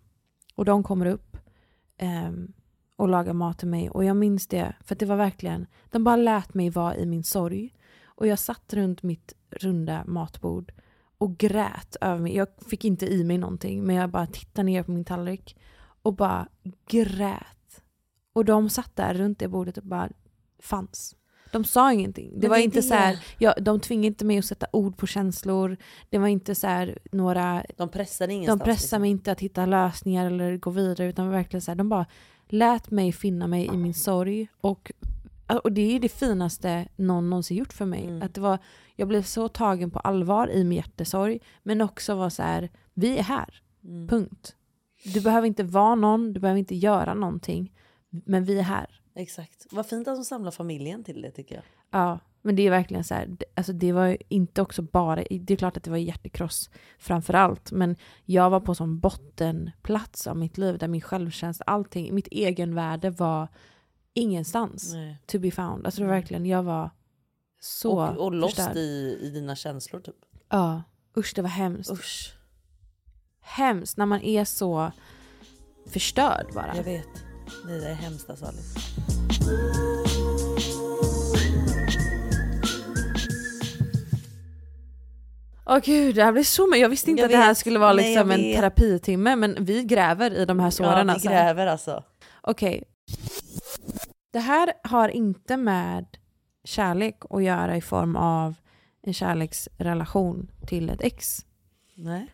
[0.55, 1.37] Och de kommer upp
[1.97, 2.53] ehm,
[3.01, 3.91] och lagar mat till mig.
[3.91, 7.25] Och jag minns det, för det var verkligen, de bara lät mig vara i min
[7.25, 7.75] sorg.
[8.05, 10.73] Och jag satt runt mitt runda matbord
[11.19, 12.37] och grät över mig.
[12.37, 15.57] Jag fick inte i mig någonting, men jag bara tittade ner på min tallrik
[16.03, 16.49] och bara
[16.89, 17.83] grät.
[18.33, 20.09] Och de satt där runt det bordet och bara
[20.63, 21.17] fanns.
[21.53, 22.31] De sa ingenting.
[22.35, 22.83] Det Men var det inte det.
[22.83, 25.77] så här, ja, de tvingade inte mig att sätta ord på känslor.
[26.11, 27.65] Det var inte så här några...
[27.77, 28.63] De pressade De ingenstans.
[28.63, 29.01] pressade liksom.
[29.01, 32.07] mig inte att hitta lösningar eller gå vidare utan verkligen så här, de bara
[32.53, 34.49] lät mig finna mig i min sorg.
[34.61, 34.93] Och,
[35.65, 38.05] och det är det finaste någon någonsin gjort för mig.
[38.05, 38.23] Mm.
[38.23, 38.59] Att det var,
[38.97, 43.19] jag blev så tagen på allvar i min hjärtesorg men också var så här, vi
[43.19, 43.63] är här.
[43.85, 44.09] Mm.
[44.09, 44.57] Punkt.
[45.05, 47.73] Du behöver inte vara någon, du behöver inte göra någonting.
[48.11, 49.01] Men vi är här.
[49.15, 49.67] Exakt.
[49.71, 51.65] Vad fint att de samlar familjen till det tycker jag.
[51.91, 55.25] Ja, men det är verkligen så här, det- alltså det var ju inte också bara,
[55.31, 60.27] det är klart att det var hjärtekross framför allt, men jag var på sån bottenplats
[60.27, 63.49] av mitt liv där min självkänsla, allting, mitt egenvärde var
[64.15, 65.19] ingenstans Nej.
[65.27, 65.87] to be found.
[65.87, 66.91] Alltså det var verkligen, jag var
[67.61, 70.17] så och och lost i, i dina känslor typ.
[70.49, 70.83] Ja,
[71.17, 71.91] usch det var hemskt.
[71.93, 72.35] Usch.
[73.41, 74.93] Hemskt när man är så
[75.87, 76.77] förstörd bara.
[76.77, 77.07] Jag vet.
[77.67, 78.81] Det är hemskt alltså Alice.
[85.71, 87.59] Åh gud, det här blir så Jag visste inte Jag att det här vet.
[87.59, 88.57] skulle vara Nej, liksom en vet.
[88.57, 90.99] terapitimme, men vi gräver i de här såren.
[90.99, 91.29] Ja, vi alltså.
[91.29, 92.05] gräver alltså.
[92.41, 92.85] Okej.
[94.33, 96.07] Det här har inte med
[96.65, 98.55] kärlek att göra i form av
[99.03, 101.47] en kärleksrelation till ett ex.
[101.95, 102.27] Nej.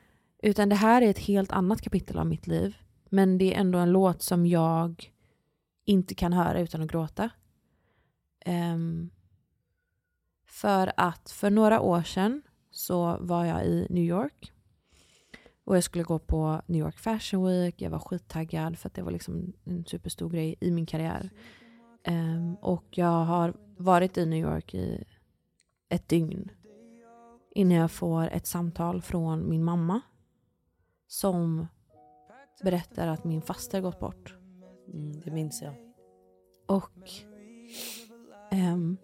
[0.43, 2.77] Utan det här är ett helt annat kapitel av mitt liv.
[3.11, 5.13] Men det är ändå en låt som jag
[5.85, 7.31] inte kan höra utan att gråta.
[8.45, 9.11] Ehm,
[10.49, 12.43] för att för några år sedan
[12.77, 14.53] så var jag i New York.
[15.65, 17.83] Och jag skulle gå på New York Fashion Week.
[17.83, 21.31] Jag var skittaggad för att det var liksom en superstor grej i min karriär.
[22.05, 25.05] Ehm, och jag har varit i New York i
[25.89, 26.51] ett dygn
[27.51, 30.01] innan jag får ett samtal från min mamma
[31.07, 31.67] som
[32.63, 34.35] berättar att min faster gått bort.
[34.93, 35.75] Mm, det minns jag.
[36.67, 37.11] Och
[38.51, 38.97] ehm,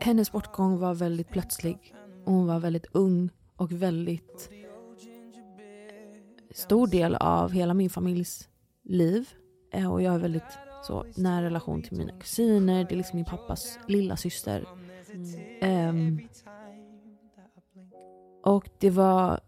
[0.00, 1.94] hennes bortgång var väldigt plötslig.
[2.24, 4.50] Hon var väldigt ung och väldigt
[6.50, 8.48] stor del av hela min familjs
[8.82, 9.28] liv.
[9.72, 12.84] Eh, och jag har väldigt så nära relation till mina kusiner.
[12.84, 14.68] Det är liksom min pappas lilla syster.
[15.60, 16.20] Ehm,
[18.44, 19.40] och det var,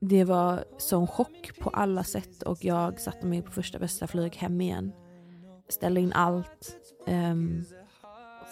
[0.00, 4.36] det var sån chock på alla sätt och jag satte mig på första bästa flyg
[4.36, 4.92] hem igen.
[5.68, 6.76] Ställde in allt
[7.06, 7.64] ehm,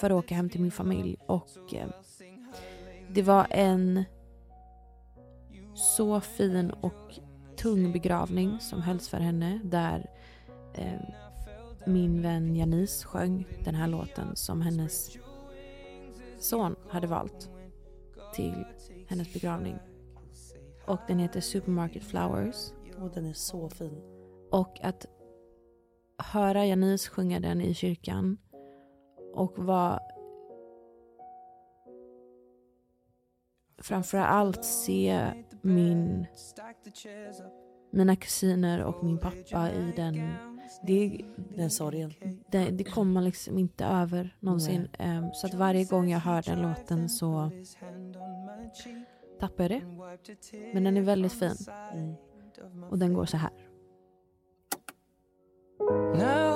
[0.05, 1.93] för att åka hem till min familj och ehm,
[3.09, 4.05] det var en
[5.75, 7.19] så fin och
[7.57, 10.11] tung begravning som hölls för henne där
[10.75, 11.03] ehm,
[11.87, 15.17] min vän Janice sjöng den här låten som hennes
[16.39, 17.51] son hade valt
[18.35, 18.65] till
[19.09, 19.77] hennes begravning.
[20.87, 22.73] Och den heter Supermarket Flowers.
[22.99, 24.01] Och den är så fin.
[24.51, 25.07] Och att
[26.19, 28.39] höra Janice sjunga den i kyrkan
[29.35, 30.01] och vara
[33.79, 35.33] framför allt se
[35.63, 36.27] min
[37.91, 40.35] mina kusiner och min pappa i den
[40.83, 41.25] det,
[41.57, 42.13] Den sorgen.
[42.51, 44.89] det, det kommer man liksom inte över någonsin.
[44.99, 47.51] Ehm, så att varje gång jag hör den låten så
[49.41, 49.83] tappar jag det.
[50.75, 51.57] Men den är väldigt fin.
[52.91, 53.51] Och den går så här.
[56.19, 56.54] That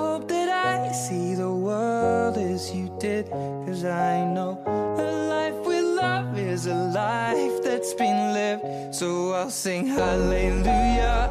[0.89, 3.29] I see the world as you did.
[3.29, 4.57] Cause I know
[4.97, 8.95] a life with love is a life that's been lived.
[8.95, 11.29] So I'll sing hallelujah.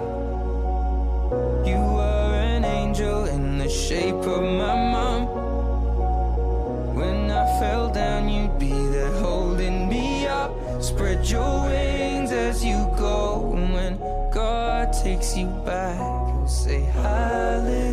[1.66, 5.26] You were an angel in the shape of my mom.
[6.94, 10.52] When I fell down, you'd be there holding me up.
[10.80, 13.54] Spread your wings as you go.
[13.56, 13.98] And when
[14.32, 17.87] God takes you back, you'll say hallelujah.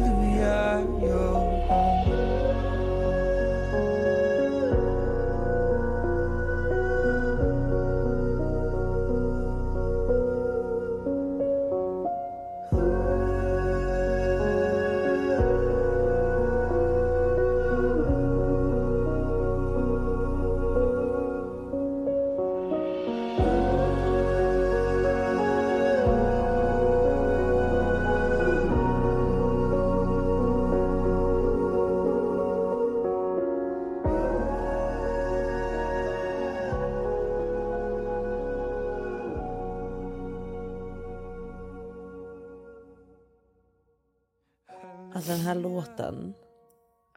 [45.55, 46.33] Här låten.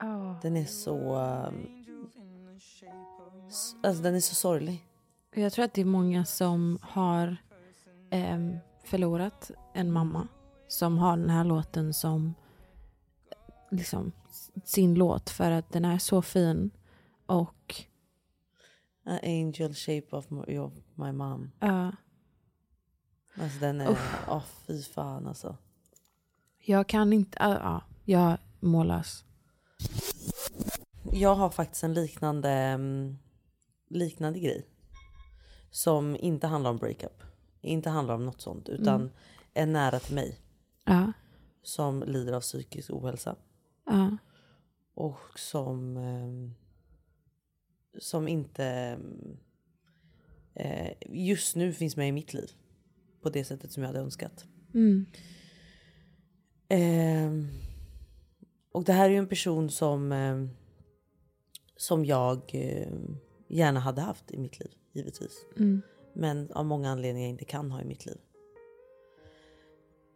[0.00, 0.38] Ja.
[0.42, 1.16] Den är så...
[1.16, 1.84] um,
[3.82, 4.86] Alltså den är så sorglig.
[5.34, 7.36] Jag tror att det är många som har
[8.10, 10.28] ehm, förlorat en mamma
[10.68, 12.34] som har den här låten som
[13.70, 14.12] liksom
[14.64, 16.70] sin låt för att den är så fin
[17.26, 17.74] och
[19.04, 21.50] An angel shape of my, of my mom.
[21.60, 21.92] ja,
[23.40, 23.90] Alltså den är...
[23.90, 24.24] Uff.
[24.28, 25.56] Åh fy fan alltså.
[26.58, 29.24] jag kan inte, ja, ja, jag är mållös.
[31.12, 33.16] Jag har faktiskt en liknande, mm,
[33.90, 34.66] liknande grej.
[35.70, 37.22] Som inte handlar om breakup.
[37.60, 38.68] Inte handlar om något sånt.
[38.68, 39.12] Utan Mm.
[39.54, 40.38] är nära till mig.
[40.84, 41.12] Ja,
[41.62, 43.36] Som lider av psykisk ohälsa.
[43.86, 44.16] ja,
[44.94, 45.96] Och som...
[45.96, 46.54] ehm,
[48.00, 48.64] som inte...
[48.64, 49.36] ehm,
[50.54, 52.50] eh, just nu finns med i mitt liv.
[53.22, 54.46] På det sättet som jag hade önskat.
[54.74, 55.06] mm,
[56.68, 57.48] Ehm,
[58.72, 60.50] och det här är ju en person som, ehm,
[61.76, 63.16] som jag ehm,
[63.48, 65.44] gärna hade haft i mitt liv, givetvis.
[65.56, 65.82] Mm.
[66.12, 68.18] Men av många anledningar inte kan ha i mitt liv.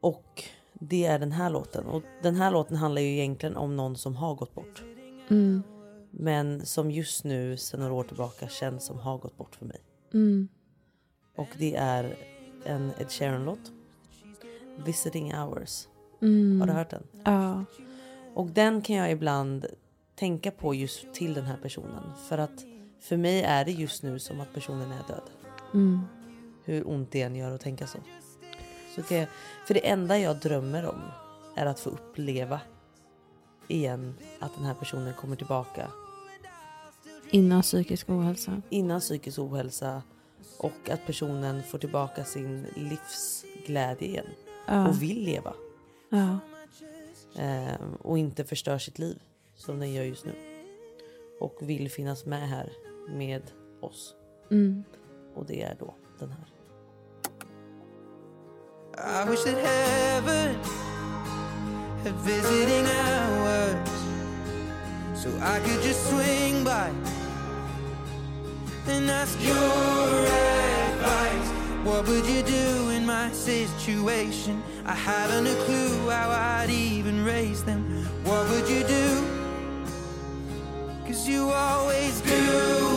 [0.00, 0.44] Och
[0.74, 1.86] det är den här låten.
[1.86, 4.82] Och den här låten handlar ju egentligen om någon som har gått bort.
[5.30, 5.62] mm,
[6.11, 9.80] Men som just nu, sedan några år tillbaka, känns som har gått bort för mig.
[10.14, 10.48] mm.
[11.36, 12.16] Och det är
[12.64, 13.72] en Ed Sheeran-låt.
[14.84, 15.88] Visiting Hours.
[16.22, 16.61] Mm.
[16.61, 17.07] Har du hört den?
[17.24, 17.64] Ja.
[18.35, 19.66] Och den kan jag ibland
[20.14, 22.03] tänka på just till den här personen.
[22.28, 22.64] För att
[23.01, 25.30] för mig är det just nu som att personen är död.
[25.74, 26.01] Mm.
[26.64, 27.99] Hur ont det än gör att tänka så.
[28.95, 29.26] så jag,
[29.66, 31.01] för det enda jag drömmer om
[31.57, 32.61] är att få uppleva
[33.68, 35.91] igen att den här personen kommer tillbaka
[37.30, 38.62] Innan psykisk ohälsa.
[38.70, 40.03] innan psykisk ohälsa
[40.59, 44.26] och att personen får tillbaka sin livsglädje igen
[44.66, 44.89] Ja.
[44.89, 45.55] och vill leva.
[46.09, 46.39] Ja.
[47.37, 49.22] Ehm, och inte förstör sitt liv
[49.55, 50.33] som den gör just nu.
[51.43, 52.72] och vill finnas med här
[53.09, 53.43] med
[53.80, 54.14] oss.
[54.51, 54.85] Mm.
[55.35, 56.47] Och det är då den här.
[58.95, 60.55] I wish that heaven
[62.05, 63.89] had visiting hours
[65.16, 66.91] so I could just swing by
[68.93, 71.61] and ask your advice.
[71.85, 74.62] What would you do in my situation?
[74.87, 78.07] I haven't a clue how I'd even raise them.
[78.22, 79.07] What would you do?
[81.05, 82.91] Cause you always do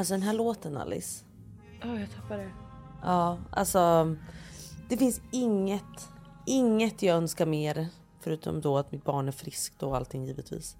[0.00, 1.24] Alltså den här låten Alice.
[1.84, 2.52] Oh, jag tappade det.
[3.02, 4.16] Ja, alltså
[4.88, 6.08] det finns inget,
[6.46, 7.88] inget jag önskar mer,
[8.20, 10.76] förutom då att mitt barn är friskt och allting givetvis,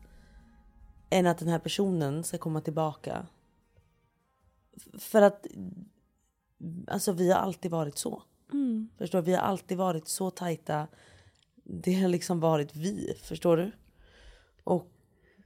[1.10, 3.26] än att den här personen ska komma tillbaka.
[4.98, 5.46] För att
[6.86, 8.22] alltså vi har alltid varit så.
[8.52, 8.88] Mm.
[8.98, 9.22] Förstår?
[9.22, 10.86] Vi har alltid varit så tajta.
[11.64, 13.72] Det har liksom varit vi, förstår du?
[14.64, 14.90] Och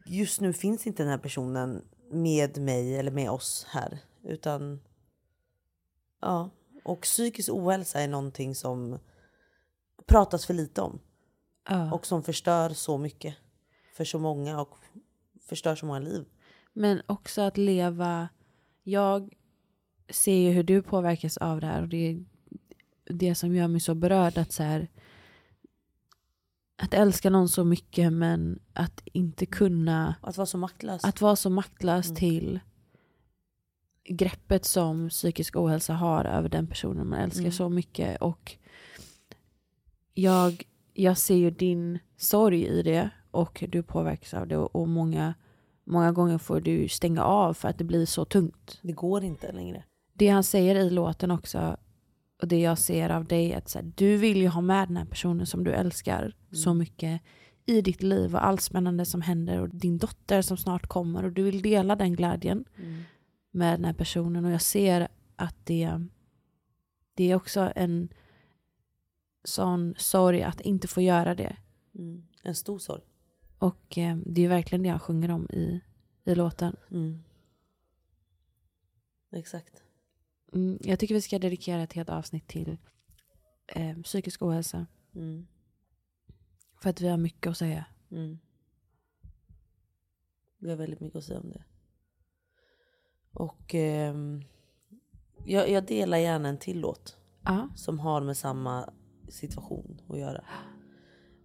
[0.06, 1.82] just nu finns inte den här personen
[2.14, 3.98] med mig eller med oss här.
[4.22, 4.80] Utan
[6.24, 6.50] Ja,
[6.84, 8.98] och psykisk ohälsa är någonting som
[10.06, 11.00] pratas för lite om.
[11.68, 11.92] Ja.
[11.92, 13.34] Och som förstör så mycket
[13.96, 14.74] för så många och
[15.40, 16.24] förstör så många liv.
[16.72, 18.28] Men också att leva...
[18.82, 19.34] Jag
[20.08, 22.24] ser ju hur du påverkas av det här och det är
[23.04, 24.38] det som gör mig så berörd.
[24.38, 24.88] Att, så här,
[26.82, 30.14] att älska någon så mycket men att inte kunna...
[30.20, 31.04] Att vara så maktlös.
[31.04, 32.16] Att vara så maktlös Mm.
[32.16, 32.60] till
[34.08, 37.52] greppet som psykisk ohälsa har över den personen man älskar Mm.
[37.52, 38.22] så mycket.
[38.22, 38.56] Och
[40.14, 40.62] jag,
[40.92, 45.34] jag ser ju din sorg i det och du påverkas av det och, många,
[45.84, 48.78] många gånger får du stänga av för att det blir så tungt.
[48.82, 49.84] Det går inte längre.
[50.12, 51.76] Det han säger i låten också
[52.44, 54.88] och det jag ser av dig är att så här, du vill ju ha med
[54.88, 57.22] den här personen som du älskar så mycket
[57.66, 61.32] i ditt liv och allt spännande som händer och din dotter som snart kommer och
[61.32, 62.64] du vill dela den glädjen
[63.50, 66.06] med den här personen och jag ser att det,
[67.14, 68.08] det är också en
[69.44, 71.56] sån sorg att inte få göra det.
[71.94, 72.26] Mm.
[72.42, 73.02] En stor sorg.
[73.58, 75.80] Och eh, det är verkligen det han sjunger om i,
[76.24, 76.76] i låten.
[76.90, 77.22] Mm.
[79.32, 79.83] Exakt.
[80.54, 82.76] Mm, jag tycker vi ska dedikera ett helt avsnitt till
[83.66, 84.86] eh, psykisk ohälsa.
[85.14, 85.46] Mm.
[86.82, 87.84] För att vi har mycket att säga.
[88.10, 88.38] Mm.
[90.58, 91.64] Vi har väldigt mycket att säga om det.
[93.32, 94.44] Och ehm,
[95.44, 97.16] jag, jag delar gärna en till låt.
[97.44, 97.68] Ja.
[97.76, 98.90] Som har med samma
[99.28, 100.44] situation att göra.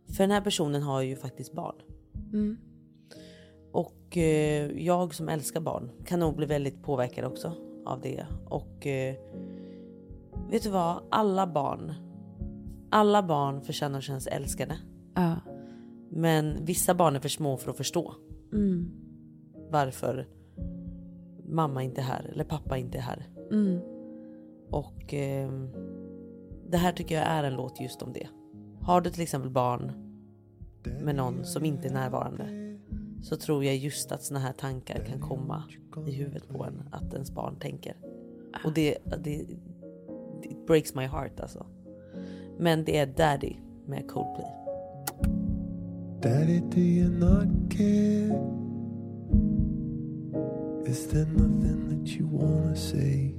[0.07, 1.75] För den här personen har ju faktiskt barn.
[2.33, 2.57] Mm.
[3.71, 8.25] Och eh, jag som älskar barn kan nog bli väldigt påverkad också av det.
[8.45, 9.15] Och eh,
[10.49, 11.03] vet du vad?
[11.11, 11.93] Alla barn,
[12.89, 14.77] alla barn förtjänar att känna sig älskade.
[15.15, 15.35] Ja.
[16.09, 18.13] Men vissa barn är för små för att förstå
[18.53, 18.91] Mm.
[19.71, 20.27] varför
[21.47, 23.27] mamma inte är här eller pappa inte är här.
[23.51, 23.79] Mm.
[24.69, 25.51] Och eh,
[26.69, 28.27] det här tycker jag är en låt just om det.
[28.81, 29.91] Har du till exempel barn
[31.01, 32.68] med någon som inte är närvarande
[33.21, 35.63] så tror jag just att såna här tankar kan komma
[36.07, 37.95] i huvudet på en att ens barn tänker.
[38.65, 39.45] Och det, det
[40.43, 41.65] it breaks my heart alltså.
[42.57, 43.53] Men det är Daddy
[43.85, 44.45] med Coldplay.
[46.21, 48.59] Daddy, do you not care?
[50.85, 53.35] Is there nothing that you wanna say?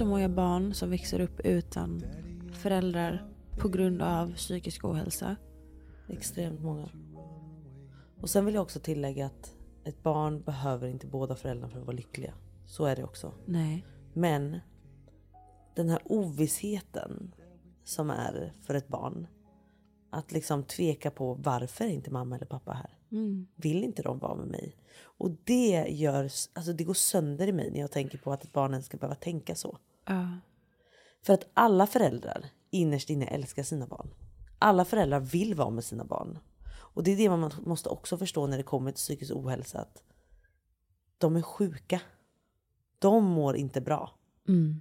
[0.00, 2.02] Så många barn som växer upp utan
[2.52, 3.28] föräldrar
[3.58, 5.36] på grund av psykisk ohälsa.
[6.08, 6.88] Extremt många.
[8.20, 11.86] Och sen vill jag också tillägga att ett barn behöver inte båda föräldrarna för att
[11.86, 12.34] vara lyckliga.
[12.66, 13.32] Så är det också.
[13.46, 13.86] Nej.
[14.14, 14.60] Men
[15.74, 17.34] den här ovissheten
[17.84, 19.26] som är för ett barn.
[20.10, 22.98] Att liksom tveka på varför är inte mamma eller pappa här?
[23.12, 23.46] Mm.
[23.56, 24.76] Vill inte de vara med mig?
[25.02, 28.52] Och det gör, alltså det går sönder i mig när jag tänker på att ett
[28.52, 29.78] barn ens ska behöva tänka så.
[30.06, 30.40] Ja.
[31.22, 34.14] För att alla föräldrar innerst inne älskar sina barn.
[34.58, 36.38] Alla föräldrar vill vara med sina barn.
[36.72, 39.78] Och det är det man måste också förstå när det kommer till psykisk ohälsa.
[39.78, 40.02] Att
[41.18, 42.00] de är sjuka.
[42.98, 44.18] De mår inte bra.
[44.48, 44.80] Mm.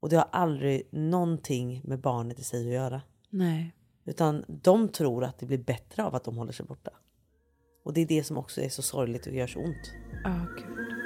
[0.00, 3.02] Och det har aldrig någonting med barnet i sig att göra.
[3.30, 3.76] Nej.
[4.04, 6.90] Utan de tror att det blir bättre av att de håller sig borta.
[7.84, 9.92] Och det är det som också är så sorgligt och gör så ont.
[10.24, 11.05] Ja, gud.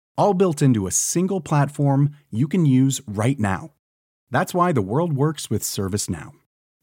[0.17, 3.71] all built into a single platform you can use right now.
[4.29, 6.31] That's why the world works with ServiceNow.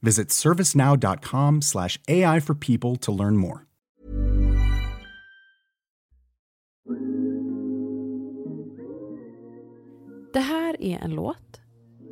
[0.03, 3.65] Visit servicenow.com slash AI for people to learn more.
[10.33, 11.61] Det här är en låt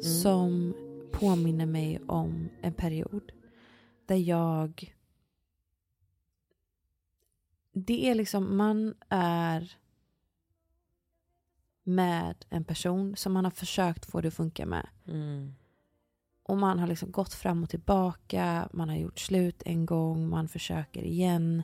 [0.03, 0.75] som
[1.12, 3.33] påminner mig om en period
[4.07, 4.95] där jag...
[7.73, 9.77] Det är liksom, man är
[11.87, 14.89] med en person som man har försökt få det att funka med.
[15.09, 15.55] Mm.
[16.49, 20.49] Och man har liksom gått fram och tillbaka, man har gjort slut en gång, man
[20.49, 21.62] försöker igen.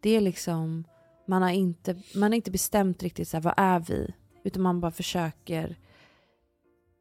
[0.00, 0.84] Det är liksom,
[1.26, 4.14] man har inte, man har inte bestämt riktigt så här, vad är vi?
[4.44, 5.76] Utan man bara försöker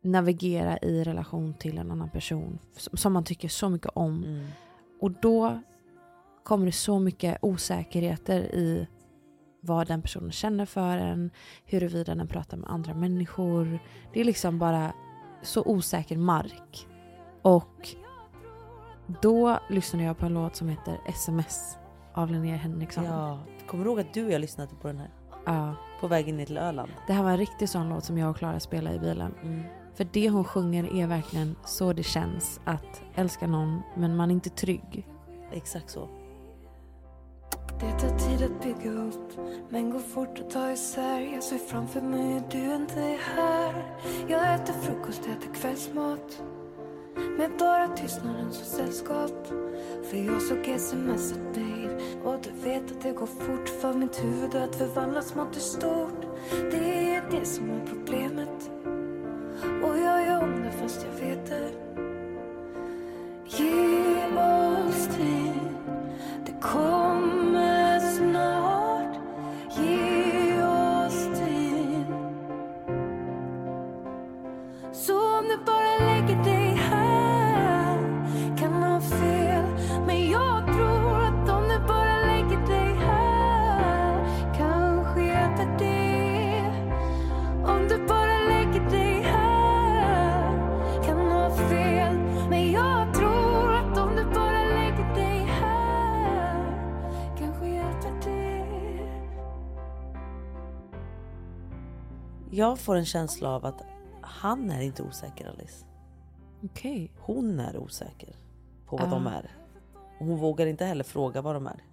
[0.03, 4.23] navigera i relation till en annan person som, man tycker så mycket om.
[4.23, 4.47] Mm.
[4.99, 5.61] Och då
[6.43, 8.87] kommer det så mycket osäkerheter i
[9.61, 11.31] vad den personen känner för en,
[11.65, 13.79] huruvida den pratar med andra människor.
[14.13, 14.93] Det är liksom bara
[15.41, 16.87] så osäker mark.
[17.41, 17.87] Och
[19.21, 21.77] då lyssnade jag på en låt som heter SMS
[22.13, 23.03] av Linnea Henriksson.
[23.03, 25.09] Ja, kommer du ihåg att du och jag lyssnade på den här?
[25.45, 25.75] Ja.
[25.99, 26.91] På vägen ner till Öland.
[27.07, 29.33] Det här var en riktig sån låt som jag och Klara spelade i bilen.
[29.43, 29.63] Mm.
[29.95, 34.33] För det hon sjunger är verkligen så det känns att älska någon men man är
[34.33, 35.07] inte trygg.
[35.51, 36.20] Exakt så.
[37.79, 39.37] Det tar tid att bygga upp
[39.69, 41.19] men går fort att ta isär.
[41.33, 43.95] Jag ser framför mig att du inte är här.
[44.27, 46.43] Jag äter frukost, äter kvällsmat.
[47.37, 49.47] Med bara tystnaden som sällskap.
[50.09, 51.89] För jag såg smset dig
[52.23, 56.21] Och du vet att det går fort för mitt huvud att förvandlas smått till stort.
[56.71, 58.71] Det är det som är problemet.
[59.83, 61.71] Och jag gör om det fast jag vet det.
[63.45, 65.53] Ge oss tid.
[66.45, 67.20] Det kommer
[102.51, 103.83] jag får en känsla av att
[104.21, 105.85] han är inte osäker Alice.
[106.63, 107.11] Okej.
[107.19, 108.35] Hon är osäker
[108.85, 109.11] på vad Ah.
[109.11, 109.51] de är.
[110.19, 111.83] Och hon vågar inte heller fråga vad de är.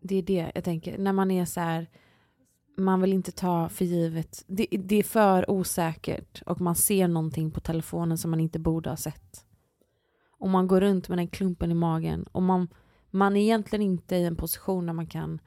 [0.00, 0.98] Det är det jag tänker.
[0.98, 1.90] När man är så här,
[2.76, 4.44] man vill inte ta för givet.
[4.46, 8.90] Det, det är för osäkert och man ser någonting på telefonen som man inte borde
[8.90, 9.46] ha sett.
[10.38, 12.68] Och man går runt med den klumpen i magen och man,
[13.10, 15.40] man är egentligen inte i en position där man kan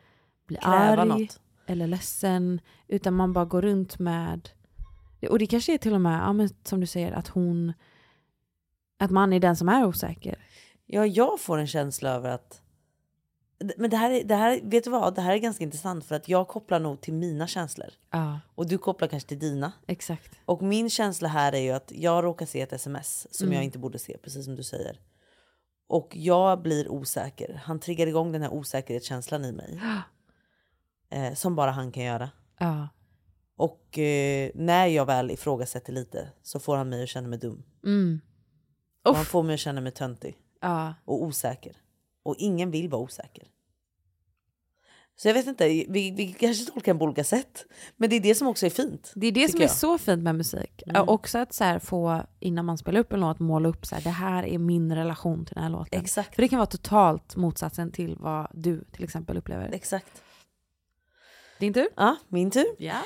[0.47, 1.41] bli Kräva arg något.
[1.68, 4.49] Eller ledsen utan man bara går runt med
[5.30, 7.74] och det kanske är till och med, ja, men som du säger, att hon
[8.99, 10.36] att man är den som är osäker.
[10.86, 12.61] Ja, jag får en känsla över att...
[13.78, 15.15] Men det här, är, det här, vet du vad?
[15.15, 17.89] Det här är ganska intressant för att jag kopplar nog till mina känslor.
[18.11, 18.39] Ja.
[18.55, 19.72] Och du kopplar kanske till dina.
[19.88, 20.39] Exakt.
[20.45, 23.55] Och min känsla här är ju att jag råkar se ett sms som Mm.
[23.55, 24.99] jag inte borde se, precis som du säger.
[25.88, 27.61] Och jag blir osäker.
[27.63, 29.82] Han triggar igång den här osäkerhetskänslan i mig.
[31.10, 32.30] Eh, som bara han kan göra.
[32.60, 32.88] Ja.
[33.58, 37.64] Och eh, när jag väl ifrågasätter lite så får han mig att känna mig dum.
[37.86, 38.22] Mm.
[39.05, 40.38] Och han får mig att känna mig töntig.
[40.62, 40.93] Ja.
[41.05, 41.76] Och osäker.
[42.24, 43.47] Och ingen vill vara osäker.
[45.20, 47.66] Så jag vet inte, vi, vi kanske tolkar den på olika sätt.
[47.95, 49.12] Men det är det som också är fint.
[49.16, 49.76] Det är det som tycker är jag.
[49.76, 50.84] så fint med musik.
[50.88, 51.10] Mm.
[51.10, 54.01] Också att så här få, innan man spelar upp en låt, måla upp så här,
[54.01, 56.01] det här är min relation till den här låten.
[56.01, 56.36] Exakt.
[56.36, 59.70] För det kan vara totalt motsatsen till vad du till exempel upplever.
[59.74, 60.24] Exakt.
[61.60, 61.88] Din tur?
[61.95, 62.66] Ja, min tur.
[62.78, 63.01] Ja.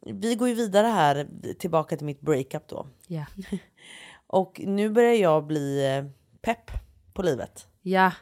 [0.00, 1.28] Vi går ju vidare här
[1.58, 2.86] tillbaka till mitt breakup då.
[3.06, 3.24] Ja.
[4.26, 6.04] Och nu börjar jag bli eh,
[6.42, 6.70] pepp
[7.14, 7.66] på livet.
[7.82, 8.12] Ja.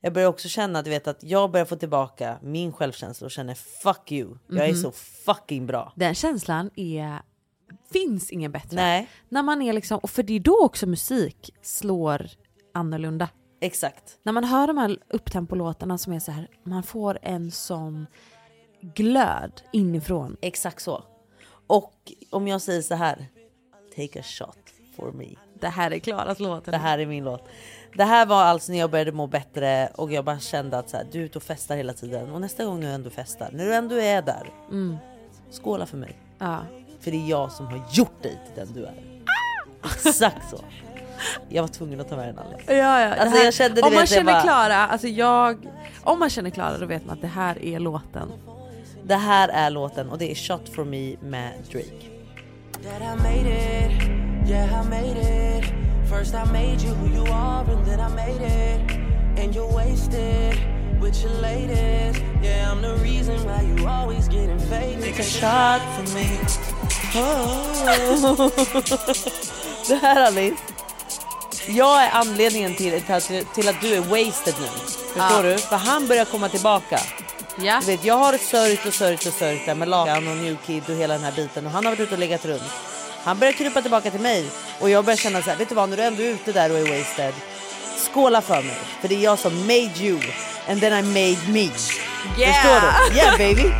[0.00, 3.54] Jag börjar också känna du vet, att jag börjar få tillbaka min självkänsla och känner
[3.54, 4.38] fuck you.
[4.48, 4.76] Jag är Mhm.
[4.82, 5.92] så fucking bra.
[5.96, 7.18] Den känslan är,
[7.92, 8.76] finns ingen bättre.
[8.76, 9.08] Nej.
[9.28, 12.26] När man är liksom, och för det är då också musik slår
[12.74, 13.28] annorlunda.
[13.66, 14.18] Exakt.
[14.22, 18.06] När man hör de här upptempolåtarna som är så här, man får en sån
[18.80, 20.36] glöd inifrån.
[20.40, 21.04] Exakt så.
[21.66, 23.26] Och om jag säger så här.
[23.96, 24.58] Take a shot
[24.96, 25.26] for me.
[25.60, 26.72] Det här är Klaras låten.
[26.72, 27.48] Det här är min låt.
[27.94, 30.96] Det här var alltså när jag började må bättre och jag bara kände att så
[30.96, 32.30] här, du är ute och festar hela tiden.
[32.30, 34.50] Och nästa gång du ändå festar, när du ändå är där.
[34.70, 34.96] Mm.
[35.50, 36.18] Skåla för mig.
[36.38, 36.60] Ja.
[37.00, 39.22] För det är jag som har gjort dig till den du är.
[39.84, 40.56] Exakt så.
[41.48, 42.74] Jag var tvungen att ta med den Alice.
[42.74, 43.14] Ja, ja.
[43.14, 45.68] Alltså här, jag kände, om man vet, jag känner bara- Klara, alltså jag,
[46.04, 48.32] om man känner Klara då vet man att det här är låten.
[49.04, 52.06] Det här är låten och det är Shot for me med Drake.
[52.72, 54.02] That I made it,
[54.50, 55.64] yeah I made it.
[56.10, 58.80] First I made you who you are and then I made it.
[59.44, 60.54] And you're wasted
[61.02, 62.20] with your latest.
[62.42, 65.02] Yeah I'm the reason why you always getting faded.
[65.04, 66.26] Take a shot for me.
[67.14, 68.50] Oh.
[69.88, 70.56] det här Alice.
[71.68, 74.66] Jag är anledningen till, till, till att du är wasted nu.
[74.66, 75.42] Förstår Ja.
[75.42, 75.58] du?
[75.58, 77.00] För han börjar komma tillbaka.
[77.58, 77.80] Ja.
[77.80, 80.82] Du vet, jag har sörjt och sörjt och sörjt där med Lakan och New Kid
[80.88, 82.62] och hela den här biten och han har varit ute och legat runt.
[83.24, 84.44] Han börjar krypa tillbaka till mig
[84.80, 86.70] och jag börjar känna så här, vet du vad, när du ändå är ute där
[86.72, 87.34] och är wasted,
[88.12, 88.76] skåla för mig.
[89.00, 90.20] För det är jag som made you
[90.68, 91.68] and then I made me.
[91.68, 93.16] Förstår du?
[93.16, 93.72] Yeah baby!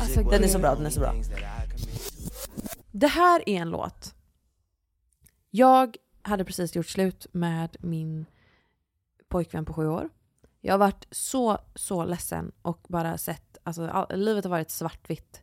[0.00, 1.14] Alltså, Den är så bra, den är så bra.
[2.92, 4.13] Det här är en låt.
[5.56, 8.26] Jag hade precis gjort slut med min
[9.28, 10.08] pojkvän på sju år.
[10.60, 15.42] Jag har varit så, så ledsen och bara sett, alltså all, livet har varit svartvitt.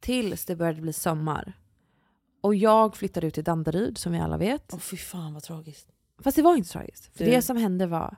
[0.00, 1.52] Tills det började bli sommar.
[2.40, 4.70] Och jag flyttade ut till Danderyd som vi alla vet.
[4.74, 5.88] Åh fy fan vad tragiskt.
[6.18, 7.16] Fast det var inte tragiskt.
[7.16, 8.16] För Du- det som hände var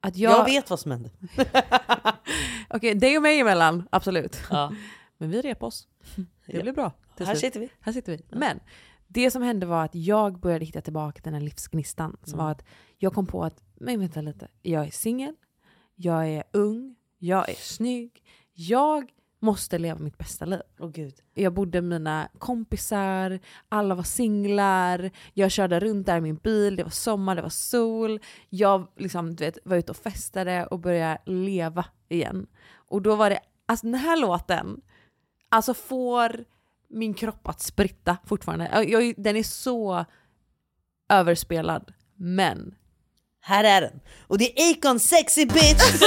[0.00, 0.32] att jag...
[0.32, 1.10] Jag vet vad som hände.
[2.68, 4.42] Okej, dig och mig emellan, absolut.
[4.50, 4.72] Ja.
[5.18, 5.88] Men vi rep oss.
[6.46, 6.62] Det Ja.
[6.62, 6.92] blev bra.
[7.18, 7.70] Här sitter vi.
[7.80, 8.24] Här sitter vi.
[8.38, 8.60] Men
[9.14, 12.16] det som hände var att jag började hitta tillbaka den här livsgnistan.
[12.22, 12.44] Som Mm.
[12.44, 12.64] var att
[12.98, 15.34] jag kom på att, men vänta lite, jag är singel,
[15.94, 18.22] jag är ung, jag är snygg,
[18.52, 20.60] jag måste leva mitt bästa liv.
[20.80, 21.14] Åh gud.
[21.34, 26.76] Jag bodde med mina kompisar, alla var singlar, jag körde runt där i min bil,
[26.76, 28.20] det var sommar, det var sol.
[28.48, 32.46] Jag liksom, du vet, var ute och festade och började leva igen.
[32.74, 34.80] Och då var det, alltså den här låten,
[35.48, 36.44] alltså får
[36.92, 38.68] min kropp att spritta fortfarande.
[38.72, 40.04] Jag, jag, den är så
[41.08, 42.74] överspelad, men
[43.40, 44.00] Här är den.
[44.26, 45.92] Och det är Akon sexy bitch!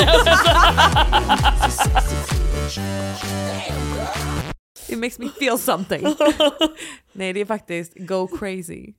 [4.90, 6.04] it makes me feel something.
[7.14, 8.94] Nej det är faktiskt Go Crazy.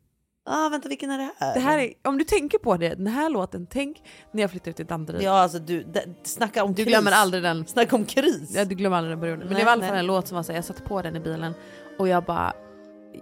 [0.47, 1.55] Ah, vänta vilken är det här?
[1.55, 4.03] Det här är, om du tänker på det, den här låten, tänk
[4.33, 5.23] när jag flyttade ut till Danderyd.
[5.23, 6.87] Ja alltså du, det, snacka om Du kris.
[6.93, 7.67] glömmer aldrig den.
[7.67, 8.53] Snacka om kris.
[8.55, 9.39] Ja, du glömmer aldrig den perioden.
[9.39, 11.03] Men Nej, det var i alla fall en låt som var så jag satte på
[11.03, 11.55] den i bilen
[11.99, 12.53] och jag bara,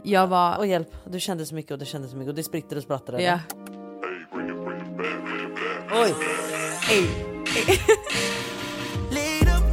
[0.03, 0.59] jag var...
[0.59, 2.83] Och hjälp, du kände så mycket och du kände så mycket och det spritter och
[2.83, 3.23] sprattade.
[3.23, 3.39] Ja.
[5.93, 6.15] Oj!
[9.11, 9.65] Laid up,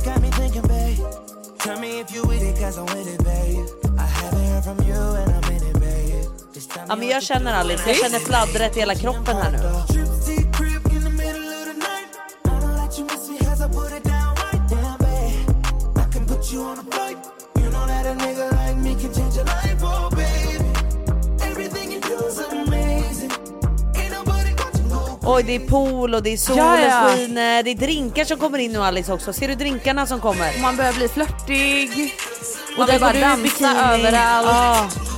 [6.88, 9.58] Ja men jag känner Alice, jag känner fladdret i hela kroppen här nu.
[25.24, 27.16] Oj det är pool och det är solen Ja, ja.
[27.16, 29.34] skiner, det är drinkar som kommer in nu Alice också.
[29.34, 30.62] Ser du drinkarna som kommer?
[30.62, 32.14] Man börjar bli flörtig.
[32.78, 34.48] Och där vill bara dansa överallt.
[34.48, 35.11] Ja.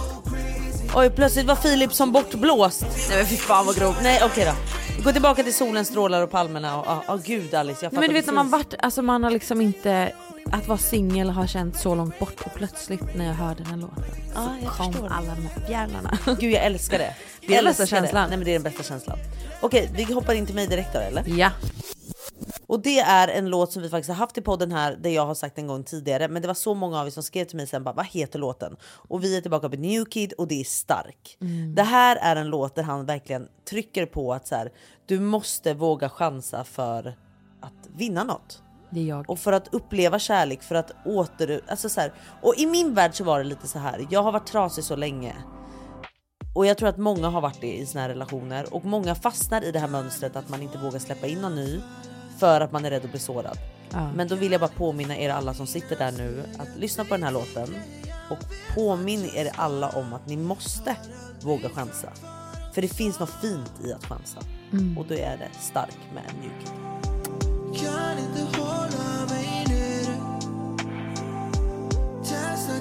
[0.96, 2.82] Oj plötsligt var Filip som bortblåst.
[3.10, 3.98] Nej men fy fan vad grovt.
[4.04, 5.04] Nej okej då.
[5.04, 8.02] Gå tillbaka till solen strålar och palmerna och ja, oh, gud Alice jag fattar Nej,
[8.02, 8.66] men du vet när man precis.
[8.72, 10.12] varit, alltså man har liksom inte,
[10.52, 13.78] att vara singel har känt så långt bort och plötsligt när jag hörde den här
[13.78, 14.04] låten
[14.36, 15.08] Ja, så jag kom förstår.
[15.08, 16.18] alla de här fjärilarna.
[16.40, 17.16] Gud jag älskar det.
[17.48, 18.30] Det är den bästa känslan.
[18.30, 19.18] Nej men det är den bästa känslan.
[19.62, 21.24] Okej vi hoppar in till mig direkt då eller?
[21.28, 21.50] Ja.
[22.68, 25.26] Och det är en låt som vi faktiskt har haft i podden här där jag
[25.26, 27.58] har sagt en gång tidigare men det var så många av er som skrev till
[27.58, 28.76] mig sen bara vad heter låten?
[28.84, 31.38] Och vi är tillbaka på New Kid och det är stark.
[31.42, 31.76] Mm.
[31.76, 34.72] Det här är en låt där han verkligen trycker på att så här,
[35.06, 37.18] du måste våga chansa för
[37.62, 38.64] att vinna något.
[39.28, 41.62] Och för att uppleva kärlek, för att åter...
[41.68, 44.08] Alltså så här, och i min värld så var det lite så här.
[44.10, 45.36] jag har varit trasig så länge.
[46.56, 49.72] Och jag tror att många har varit det i sina relationer och många fastnar i
[49.72, 51.82] det här mönstret att man inte vågar släppa in någon ny
[52.38, 53.58] för att man är rädd att bli sårad.
[53.92, 54.12] Ja.
[54.16, 57.14] Men då vill jag bara påminna er alla som sitter där nu att lyssna på
[57.14, 57.76] den här låten
[58.30, 58.38] och
[58.76, 60.96] påminn er alla om att ni måste
[61.42, 62.10] våga chansa.
[62.74, 64.40] För det finns något fint i att chansa
[64.74, 64.98] Mm.
[64.98, 66.66] och då är det stark med en mjuk.
[67.82, 70.18] Kan inte hålla mig nere
[72.24, 72.74] Testa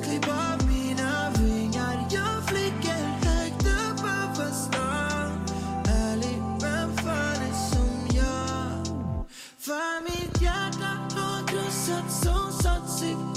[11.90, 13.31] har krossats och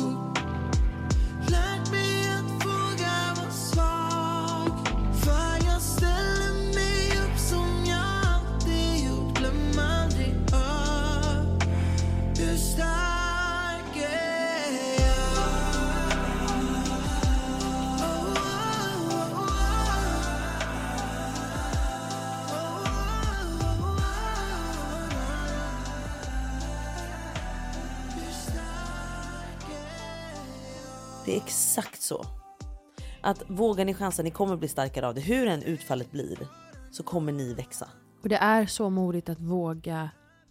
[31.26, 32.26] Det är exakt så.
[33.22, 35.22] Att vågar ni chansa, ni kommer bli starkare av det.
[35.22, 36.48] Hur än utfallet blir
[36.92, 37.90] så kommer ni växa.
[38.24, 40.10] Och det är så modigt att våga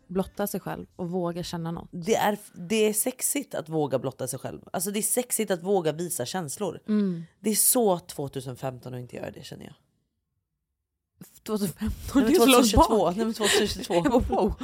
[0.09, 1.89] blotta sig själv och våga känna något.
[1.91, 4.61] Det är, det är sexigt att våga blotta sig själv.
[4.73, 6.81] Alltså det är sexigt att våga visa känslor.
[6.89, 7.25] Mm.
[7.41, 9.75] Det är så 2015 att inte göra det känner jag.
[11.47, 12.99] 2015, Nej, det men är så långt 2022.
[12.99, 13.17] bak.
[13.17, 13.95] Nej, men 2022.
[13.95, 14.55] Jag bara, wow.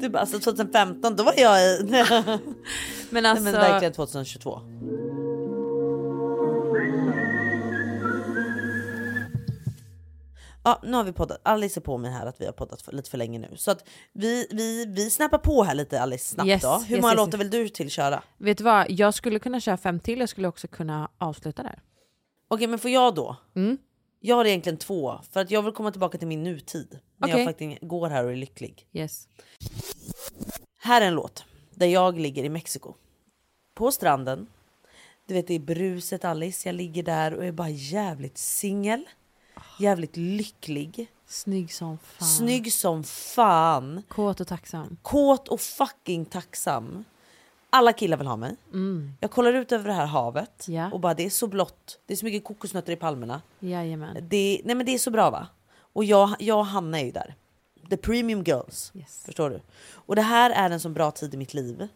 [0.00, 1.82] Du bara, alltså 2015 då var jag i...
[3.10, 4.60] Men Nej, alltså, men verkligen 2022.
[10.64, 11.40] Ja, nu har vi poddat.
[11.42, 13.56] Alice är på mig här att vi har poddat för, lite för länge nu.
[13.56, 16.68] Så att vi, vi, vi snappar på här lite Alice snabbt Yes, då.
[16.68, 18.22] Hur yes, många yes, låtar vill du till köra?
[18.38, 18.90] vet du vad?
[18.90, 21.82] Jag skulle kunna köra fem till, jag skulle också kunna avsluta där.
[22.48, 23.36] Okej men får jag då?
[23.56, 23.78] Mm.
[24.22, 26.98] Jag har egentligen två för att jag vill komma tillbaka till min nutid.
[27.16, 27.40] När Okej.
[27.40, 28.86] jag faktiskt går här och är lycklig.
[28.92, 29.28] Yes.
[30.78, 32.94] Här är en låt där jag ligger i Mexiko.
[33.74, 34.46] På stranden.
[35.26, 36.68] Du vet det är bruset Alice.
[36.68, 39.04] Jag ligger där och är bara jävligt singel.
[39.78, 41.06] Jävligt lycklig.
[41.26, 42.28] Snygg som fan.
[42.28, 44.02] Snygg som fan.
[44.08, 44.96] Kåt och tacksam.
[45.02, 47.04] Kåt och fucking tacksam.
[47.70, 48.56] Alla killar vill ha mig.
[48.72, 49.12] Mm.
[49.20, 50.90] Jag kollar ut över det här havet Ja.
[50.92, 51.98] och bara det är så blått.
[52.06, 53.42] Det är så mycket kokosnötter i palmerna.
[53.60, 54.16] Jajamän.
[54.28, 55.46] Det, nej men det är så bra va?
[55.92, 57.34] Och jag, jag och Hanna är ju där.
[57.90, 58.92] The premium girls.
[59.24, 59.60] Förstår du?
[59.92, 61.88] Och det här är en så bra tid i mitt liv.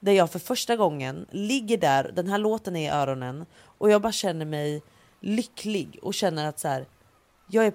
[0.00, 4.02] Där jag för första gången ligger där, den här låten är i öronen och jag
[4.02, 4.82] bara känner mig
[5.20, 6.86] lycklig och känner att så här,
[7.50, 7.72] jag är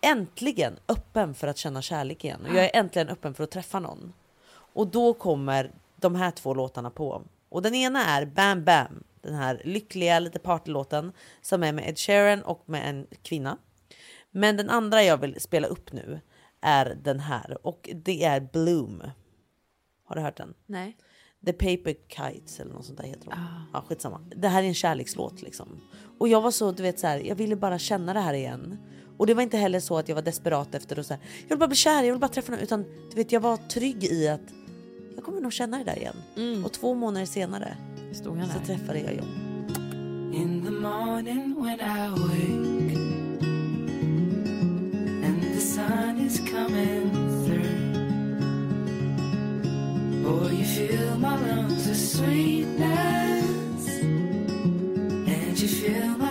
[0.00, 2.40] äntligen öppen för att känna kärlek igen.
[2.48, 4.12] Och jag är äntligen öppen för att träffa någon.
[4.50, 5.70] Och då kommer
[6.00, 7.22] de här två låtarna på.
[7.48, 11.12] Och den ena är Bam Bam, den här lyckliga lite partylåten
[11.42, 13.58] som är med Ed Sheeran och med en kvinna.
[14.30, 16.20] Men den andra jag vill spela upp nu
[16.60, 19.02] är den här och det är Bloom.
[20.04, 20.54] Har du hört den?
[20.66, 20.96] Nej.
[21.46, 23.66] The Paper Kites eller något sånt där heter de.
[23.72, 24.20] Ja, skitsamma.
[24.36, 25.80] Det här är en kärlekslåt liksom.
[26.18, 28.78] Och jag var så, du vet så här, jag ville bara känna det här igen.
[29.18, 31.58] Och det var inte heller så att jag var desperat efter att säga jag vill
[31.58, 32.60] bara bli kär, jag vill bara träffa någon.
[32.60, 34.40] Utan du vet, jag var trygg i att
[35.14, 36.62] jag kommer nog känna det där igen.
[36.64, 37.76] Och två månader senare
[38.12, 38.64] Stod han så där.
[38.66, 39.28] träffade jag John.
[40.34, 42.96] In the morning when I wake
[45.26, 47.10] and the sun is coming
[47.44, 47.80] through,
[50.22, 56.29] boy, you fill my lungs with sweetness, and you fill my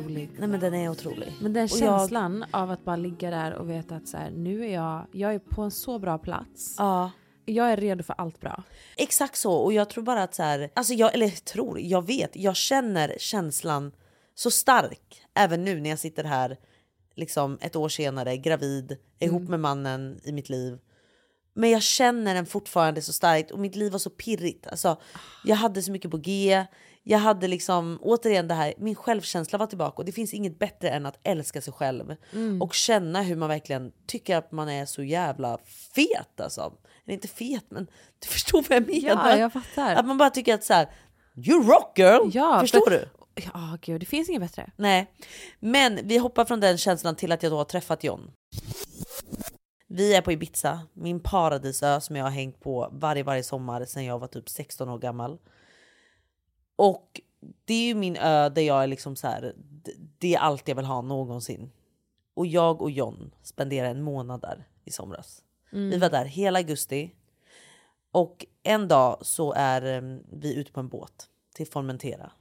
[0.00, 0.30] Otrolig.
[0.38, 1.32] Nej men den är otrolig.
[1.40, 4.30] Men den Och jag- känslan av att bara ligga där och veta att så här,
[4.30, 6.74] nu är jag, jag är på en så bra plats.
[6.78, 7.10] Ja.
[7.44, 8.62] Jag är redo för allt bra.
[8.96, 12.36] Exakt så och jag tror bara att så här, alltså jag, eller tror, jag vet,
[12.36, 13.92] jag känner känslan
[14.34, 16.56] så stark även nu när jag sitter här
[17.16, 19.50] liksom ett år senare gravid, ihop Mm.
[19.50, 20.78] med mannen i mitt liv.
[21.54, 24.66] Men jag känner den fortfarande så starkt och mitt liv var så pirrigt.
[24.66, 24.96] Alltså,
[25.44, 26.64] jag hade så mycket på G.
[27.10, 30.88] Jag hade liksom återigen det här, min självkänsla var tillbaka och det finns inget bättre
[30.90, 32.62] än att älska sig själv Mm.
[32.62, 35.58] och känna hur man verkligen tycker att man är så jävla
[35.94, 36.72] fet alltså.
[37.06, 37.86] Eller inte fet men
[38.18, 39.30] du förstår vad jag menar.
[39.30, 39.94] Ja, jag fattar.
[39.94, 40.88] Att man bara tycker att så här,
[41.36, 42.30] you rock girl!
[42.32, 43.08] Ja, förstår för- du?
[43.54, 44.70] Ja, gud, det finns inget bättre.
[44.76, 45.06] Nej,
[45.60, 48.30] men vi hoppar från den känslan till att jag då har träffat John.
[49.88, 54.04] Vi är på Ibiza, min paradisö som jag har hängt på varje, varje sommar sedan
[54.04, 55.38] jag var typ 16 år gammal.
[56.80, 57.20] Och
[57.64, 59.54] det är ju min ö där jag är liksom så här,
[60.18, 61.70] det är allt jag vill ha någonsin.
[62.34, 65.44] Och jag och John spenderade en månad där i somras.
[65.72, 65.90] Mm.
[65.90, 67.14] Vi var där hela augusti.
[68.12, 72.32] Och en dag så är eh, vi ute på en båt till Formentera.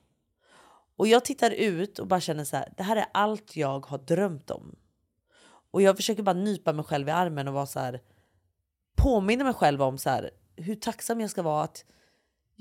[0.95, 3.98] Och jag tittar ut och bara känner så här, det här är allt jag har
[3.98, 4.76] drömt om.
[5.72, 8.02] Och jag försöker bara nypa mig själv i armen och vara så här,
[8.95, 11.86] påminna mig själv om så här, hur tacksam jag ska vara att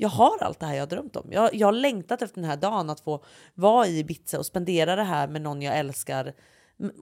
[0.00, 1.26] jag har allt det här jag drömt om.
[1.32, 4.96] Jag, jag har längtat efter den här dagen att få vara i Ibiza och spendera
[4.96, 6.32] det här med någon jag älskar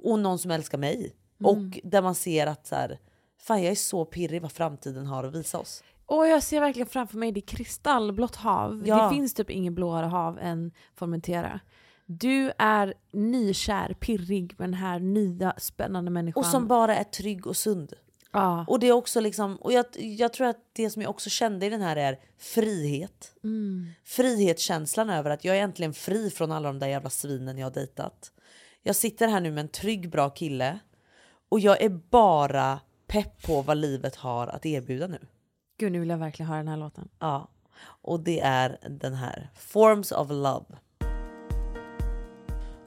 [0.02, 1.16] och någon som älskar mig.
[1.40, 1.51] Mm.
[1.52, 2.98] Och där man ser att så här,
[3.40, 5.82] fan jag är så pirrig vad framtiden har att visa oss.
[6.06, 8.82] Och jag ser verkligen framför mig det kristallblått hav.
[8.86, 9.05] Ja.
[9.05, 11.60] Det finns typ inget blåare hav än Formentera.
[12.06, 16.40] Du är nykär, pirrig med den här nya spännande människan.
[16.40, 17.93] Och som bara är trygg och sund.
[18.37, 18.65] Ja.
[18.69, 21.67] Och det är också liksom, och jag, jag tror att det som jag också kände
[21.67, 23.35] i den här är frihet.
[23.45, 23.89] Mm.
[24.05, 27.73] Frihetskänslan över att jag är äntligen fri från alla de där jävla svinen jag har
[27.73, 28.33] dejtat.
[28.83, 30.79] Jag sitter här nu med en trygg bra kille
[31.49, 35.27] och jag är bara pepp på vad livet har att erbjuda nu.
[35.79, 37.09] Gud, nu vill jag verkligen höra den här låten.
[37.19, 37.49] Ja,
[37.85, 40.67] och det är den här Forms of Love.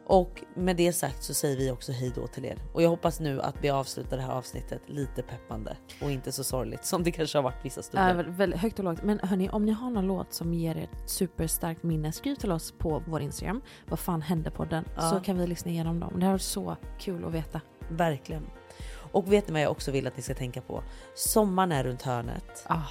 [0.10, 2.58] Och med det sagt så säger vi också hej då till er.
[2.74, 6.44] Och jag hoppas nu att vi avslutar det här avsnittet lite peppande och inte så
[6.44, 8.16] sorgligt som det kanske har varit vissa stunder.
[8.16, 9.04] väldigt, väldigt högt och lågt.
[9.04, 12.52] Men hörni, om ni har någon låt som ger er ett superstarkt minne, skriv till
[12.52, 13.62] oss på vår Instagram.
[13.88, 14.86] Vad fan hände på den?
[14.96, 15.02] Ja.
[15.02, 16.14] Så kan vi lyssna igenom dem.
[16.20, 17.62] Det här var så kul att veta.
[17.90, 18.46] Verkligen.
[19.12, 20.84] Och vet ni vad jag också vill att ni ska tänka på?
[21.16, 22.64] Sommaren är runt hörnet.
[22.66, 22.82] Ah.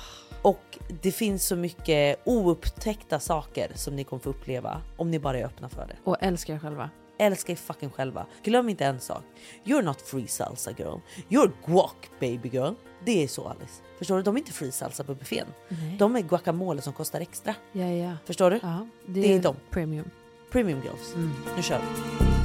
[0.42, 5.38] Och det finns så mycket oupptäckta saker som ni kommer få uppleva om ni bara
[5.38, 5.96] är öppna för det.
[6.04, 6.90] Och älska er själva.
[7.18, 8.26] Älska er fucking själva.
[8.42, 9.22] Glöm inte en sak.
[9.64, 10.98] You're not free salsa girl.
[11.28, 12.72] You're guac baby girl.
[13.04, 13.82] Det är så Alice.
[13.98, 14.22] Förstår du?
[14.22, 15.46] De är inte free salsa på buffén.
[15.68, 15.96] Nej.
[15.98, 17.54] De är guacamole som kostar extra.
[17.72, 18.12] Ja, ja.
[18.24, 18.60] Förstår du?
[18.62, 19.56] Ja, det, är de.
[19.70, 20.10] Premium.
[20.50, 21.14] Premium girls.
[21.14, 21.32] Mm.
[21.56, 22.37] Nu kör vi.